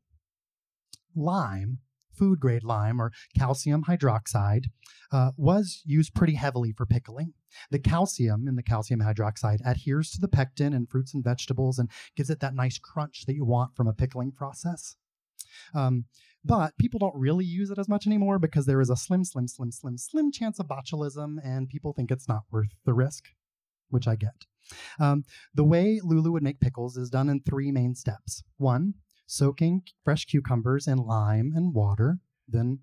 Lime 1.15 1.79
food 2.15 2.41
grade 2.41 2.65
lime 2.65 3.01
or 3.01 3.13
calcium 3.37 3.85
hydroxide 3.85 4.67
uh, 5.13 5.33
was 5.37 5.83
used 5.85 6.15
pretty 6.15 6.35
heavily 6.35 6.73
for 6.73 6.87
pickling. 6.87 7.33
The 7.71 7.79
calcium 7.79 8.49
in 8.49 8.57
the 8.57 8.63
calcium 8.63 9.01
hydroxide 9.01 9.61
adheres 9.65 10.11
to 10.13 10.21
the 10.21 10.29
pectin 10.29 10.73
in 10.73 10.87
fruits 10.87 11.15
and 11.15 11.25
vegetables 11.25 11.79
and 11.79 11.91
gives 12.17 12.31
it 12.31 12.41
that 12.41 12.55
nice 12.55 12.79
crunch 12.79 13.25
that 13.27 13.35
you 13.35 13.45
want 13.45 13.77
from 13.77 13.89
a 13.89 13.93
pickling 13.93 14.33
process. 14.33 14.97
Um, 15.75 16.05
but 16.45 16.77
people 16.79 16.99
don't 16.99 17.17
really 17.17 17.45
use 17.45 17.71
it 17.71 17.79
as 17.79 17.89
much 17.89 18.07
anymore 18.07 18.39
because 18.39 18.67
there 18.67 18.81
is 18.81 18.91
a 18.91 18.97
slim, 18.97 19.25
slim, 19.25 19.49
slim, 19.49 19.71
slim, 19.71 19.97
slim 19.97 20.31
chance 20.31 20.59
of 20.59 20.69
botulism, 20.69 21.37
and 21.43 21.69
people 21.69 21.93
think 21.93 22.11
it's 22.11 22.29
not 22.29 22.43
worth 22.51 22.69
the 22.85 22.93
risk, 22.93 23.25
which 23.89 24.07
I 24.07 24.17
get. 24.17 24.45
Um, 24.99 25.25
the 25.55 25.65
way 25.65 26.01
Lulu 26.03 26.33
would 26.33 26.43
make 26.43 26.61
pickles 26.61 26.97
is 26.97 27.11
done 27.11 27.29
in 27.29 27.41
three 27.41 27.71
main 27.71 27.95
steps. 27.95 28.43
One, 28.59 28.95
soaking 29.27 29.83
fresh 30.05 30.27
cucumbers 30.27 30.87
in 30.87 30.99
lime 30.99 31.53
and 31.55 31.75
water, 31.75 32.19
then 32.47 32.81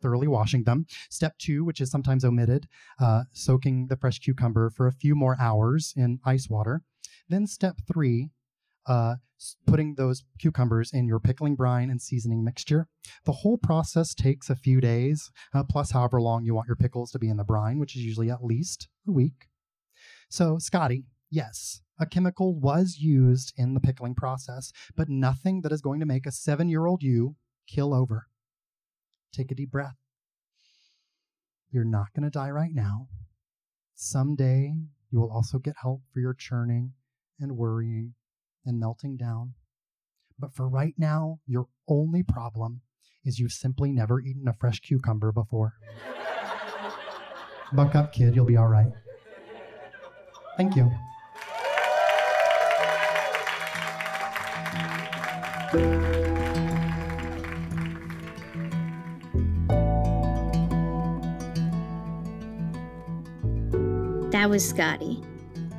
thoroughly 0.00 0.28
washing 0.28 0.64
them. 0.64 0.86
Step 1.10 1.38
two, 1.38 1.64
which 1.64 1.80
is 1.80 1.90
sometimes 1.90 2.24
omitted, 2.24 2.66
uh, 2.98 3.22
soaking 3.32 3.86
the 3.88 3.96
fresh 3.96 4.18
cucumber 4.18 4.70
for 4.70 4.86
a 4.86 4.92
few 4.92 5.14
more 5.14 5.36
hours 5.40 5.94
in 5.96 6.18
ice 6.24 6.48
water. 6.48 6.82
Then 7.28 7.46
step 7.46 7.76
three, 7.86 8.30
uh, 8.86 9.16
putting 9.66 9.94
those 9.94 10.24
cucumbers 10.38 10.92
in 10.92 11.06
your 11.06 11.20
pickling 11.20 11.56
brine 11.56 11.90
and 11.90 12.00
seasoning 12.00 12.44
mixture. 12.44 12.86
The 13.24 13.32
whole 13.32 13.58
process 13.58 14.14
takes 14.14 14.50
a 14.50 14.56
few 14.56 14.80
days, 14.80 15.30
uh, 15.54 15.64
plus 15.68 15.90
however 15.90 16.20
long 16.20 16.44
you 16.44 16.54
want 16.54 16.68
your 16.68 16.76
pickles 16.76 17.10
to 17.12 17.18
be 17.18 17.28
in 17.28 17.36
the 17.36 17.44
brine, 17.44 17.78
which 17.78 17.96
is 17.96 18.02
usually 18.02 18.30
at 18.30 18.44
least 18.44 18.88
a 19.06 19.12
week. 19.12 19.48
So, 20.28 20.58
Scottie, 20.58 21.04
yes, 21.30 21.80
a 21.98 22.06
chemical 22.06 22.58
was 22.58 22.96
used 22.98 23.52
in 23.56 23.74
the 23.74 23.80
pickling 23.80 24.14
process, 24.14 24.72
but 24.96 25.08
nothing 25.08 25.62
that 25.62 25.72
is 25.72 25.80
going 25.80 26.00
to 26.00 26.06
make 26.06 26.26
a 26.26 26.32
seven 26.32 26.68
year 26.68 26.86
old 26.86 27.02
you 27.02 27.36
kill 27.66 27.94
over. 27.94 28.26
Take 29.32 29.50
a 29.50 29.54
deep 29.54 29.70
breath. 29.70 29.96
You're 31.70 31.84
not 31.84 32.12
going 32.14 32.24
to 32.24 32.30
die 32.30 32.50
right 32.50 32.74
now. 32.74 33.08
Someday 33.94 34.74
you 35.10 35.20
will 35.20 35.30
also 35.30 35.58
get 35.58 35.74
help 35.80 36.02
for 36.12 36.20
your 36.20 36.34
churning 36.34 36.92
and 37.38 37.56
worrying 37.56 38.14
and 38.64 38.78
melting 38.78 39.16
down. 39.16 39.54
But 40.38 40.54
for 40.54 40.68
right 40.68 40.94
now, 40.98 41.40
your 41.46 41.66
only 41.88 42.22
problem 42.22 42.80
is 43.24 43.38
you've 43.38 43.52
simply 43.52 43.92
never 43.92 44.20
eaten 44.20 44.48
a 44.48 44.52
fresh 44.52 44.80
cucumber 44.80 45.32
before. 45.32 45.74
Buck 47.72 47.94
up, 47.94 48.12
kid, 48.12 48.34
you'll 48.34 48.44
be 48.44 48.56
all 48.56 48.68
right. 48.68 48.92
Thank 50.56 50.76
you. 50.76 50.90
That 64.30 64.50
was 64.50 64.68
Scottie. 64.68 65.22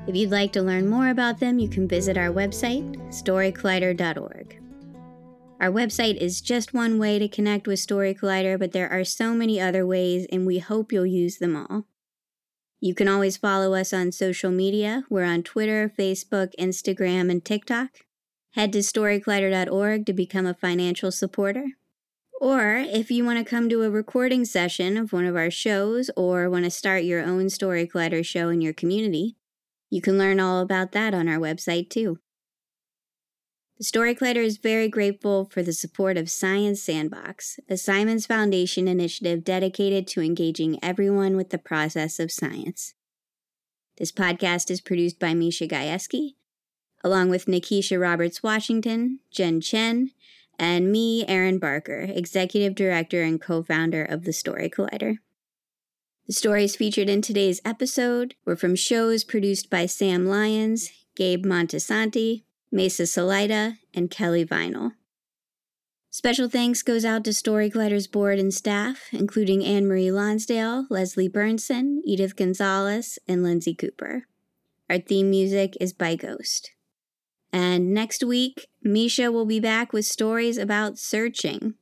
If 0.06 0.18
you'd 0.18 0.32
like 0.32 0.52
to 0.54 0.62
learn 0.62 0.90
more 0.90 1.10
about 1.10 1.40
them, 1.40 1.60
you 1.60 1.70
can 1.70 1.88
visit 1.88 2.18
our 2.18 2.30
website, 2.30 2.98
storycollider.org. 3.08 4.60
Our 5.62 5.72
website 5.72 6.18
is 6.18 6.42
just 6.42 6.74
one 6.74 7.00
way 7.00 7.20
to 7.20 7.30
connect 7.30 7.68
with 7.68 7.80
Story 7.80 8.14
Collider, 8.14 8.60
but 8.60 8.74
there 8.74 8.92
are 8.92 9.06
so 9.06 9.34
many 9.34 9.62
other 9.62 9.88
ways, 9.88 10.28
and 10.30 10.46
we 10.46 10.60
hope 10.60 10.92
you'll 10.92 11.06
use 11.06 11.38
them 11.38 11.56
all. 11.56 11.86
You 12.82 12.94
can 12.94 13.08
always 13.08 13.38
follow 13.38 13.74
us 13.76 13.94
on 13.94 14.12
social 14.12 14.52
media. 14.52 15.06
We're 15.10 15.24
on 15.24 15.42
Twitter, 15.42 15.90
Facebook, 15.98 16.52
Instagram, 16.60 17.32
and 17.32 17.46
TikTok. 17.46 18.00
Head 18.56 18.74
to 18.74 18.80
storycollider.org 18.80 20.06
to 20.06 20.12
become 20.12 20.46
a 20.46 20.54
financial 20.54 21.14
supporter. 21.14 21.68
Or 22.42 22.76
if 22.76 23.10
you 23.10 23.24
want 23.24 23.40
to 23.40 23.50
come 23.50 23.70
to 23.70 23.84
a 23.84 23.90
recording 23.90 24.44
session 24.44 24.98
of 24.98 25.14
one 25.14 25.26
of 25.26 25.38
our 25.38 25.50
shows 25.50 26.12
or 26.18 26.50
want 26.50 26.66
to 26.66 26.72
start 26.72 27.06
your 27.06 27.24
own 27.24 27.50
Story 27.50 27.88
Collider 27.88 28.26
show 28.26 28.50
in 28.50 28.60
your 28.60 28.74
community, 28.74 29.38
you 29.94 30.02
can 30.02 30.18
learn 30.18 30.40
all 30.40 30.60
about 30.60 30.92
that 30.94 31.14
on 31.14 31.30
our 31.30 31.38
website 31.38 31.88
too. 31.88 32.18
The 33.78 33.84
Story 33.84 34.16
Collider 34.16 34.44
is 34.44 34.58
very 34.58 34.90
grateful 34.90 35.46
for 35.46 35.62
the 35.62 35.72
support 35.72 36.18
of 36.18 36.32
Science 36.32 36.82
Sandbox, 36.82 37.60
a 37.70 37.78
Simons 37.78 38.26
Foundation 38.26 38.88
initiative 38.88 39.44
dedicated 39.44 40.08
to 40.08 40.22
engaging 40.22 40.84
everyone 40.84 41.36
with 41.36 41.52
the 41.52 41.60
process 41.60 42.20
of 42.20 42.32
science. 42.32 42.96
This 43.98 44.12
podcast 44.12 44.72
is 44.72 44.82
produced 44.82 45.20
by 45.20 45.36
Misha 45.36 45.68
Gajewski, 45.68 46.32
along 47.04 47.30
with 47.30 47.46
Nikisha 47.46 48.02
Roberts 48.02 48.42
Washington, 48.42 49.20
Jen 49.30 49.62
Chen, 49.62 50.10
and 50.58 50.92
me, 50.92 51.24
Erin 51.28 51.60
Barker, 51.60 52.08
Executive 52.10 52.74
Director 52.74 53.22
and 53.22 53.40
co 53.40 53.62
founder 53.62 54.04
of 54.04 54.24
the 54.24 54.34
Story 54.34 54.72
Collider. 54.72 55.18
The 56.26 56.34
stories 56.34 56.78
featured 56.78 57.10
in 57.10 57.22
today's 57.22 57.60
episode 57.66 58.36
were 58.46 58.56
from 58.56 58.76
shows 58.76 59.26
produced 59.26 59.70
by 59.70 59.88
Sam 59.88 60.26
Lyons, 60.26 60.90
Gabe 61.16 61.46
Montesanti, 61.46 62.44
Mesa 62.72 63.06
Salida, 63.06 63.78
and 63.94 64.10
Kelly 64.10 64.46
Vinyl. 64.46 64.92
Special 66.12 66.48
thanks 66.48 66.82
goes 66.82 67.04
out 67.04 67.26
to 67.26 67.34
Story 67.34 67.70
Collider's 67.70 68.08
board 68.08 68.40
and 68.40 68.54
staff, 68.54 69.10
including 69.12 69.66
Anne 69.66 69.86
Marie 69.86 70.12
Lonsdale, 70.12 70.88
Leslie 70.90 71.28
Burnson, 71.28 72.00
Edith 72.06 72.38
Gonzalez, 72.38 73.20
and 73.28 73.44
Lindsay 73.44 73.74
Cooper. 73.74 74.24
Our 74.90 75.00
theme 75.00 75.30
music 75.30 75.76
is 75.82 75.92
by 75.92 76.16
Ghost. 76.16 76.72
And 77.52 77.94
next 77.94 78.24
week, 78.24 78.68
Misha 78.82 79.30
will 79.30 79.46
be 79.46 79.60
back 79.60 79.92
with 79.92 80.06
stories 80.06 80.58
about 80.58 80.98
searching. 80.98 81.74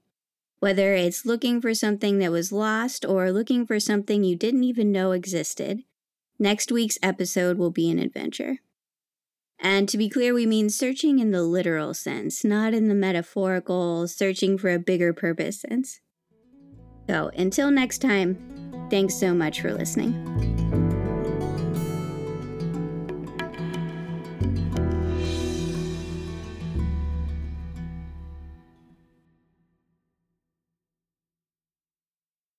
Whether 0.61 0.93
it's 0.93 1.25
looking 1.25 1.59
for 1.59 1.73
something 1.73 2.19
that 2.19 2.31
was 2.31 2.51
lost 2.51 3.03
or 3.03 3.31
looking 3.31 3.65
for 3.65 3.79
something 3.79 4.23
you 4.23 4.35
didn't 4.35 4.63
even 4.63 4.91
know 4.91 5.11
existed, 5.11 5.81
next 6.37 6.71
week's 6.71 6.99
episode 7.01 7.57
will 7.57 7.71
be 7.71 7.89
an 7.89 7.97
adventure. 7.97 8.59
And 9.59 9.89
to 9.89 9.97
be 9.97 10.07
clear, 10.07 10.35
we 10.35 10.45
mean 10.45 10.69
searching 10.69 11.17
in 11.17 11.31
the 11.31 11.41
literal 11.41 11.95
sense, 11.95 12.43
not 12.43 12.75
in 12.75 12.89
the 12.89 12.93
metaphorical, 12.93 14.07
searching 14.07 14.59
for 14.59 14.69
a 14.69 14.77
bigger 14.77 15.13
purpose 15.13 15.61
sense. 15.61 15.99
So 17.09 17.31
until 17.35 17.71
next 17.71 17.97
time, 17.97 18.87
thanks 18.91 19.15
so 19.15 19.33
much 19.33 19.61
for 19.61 19.73
listening. 19.73 20.80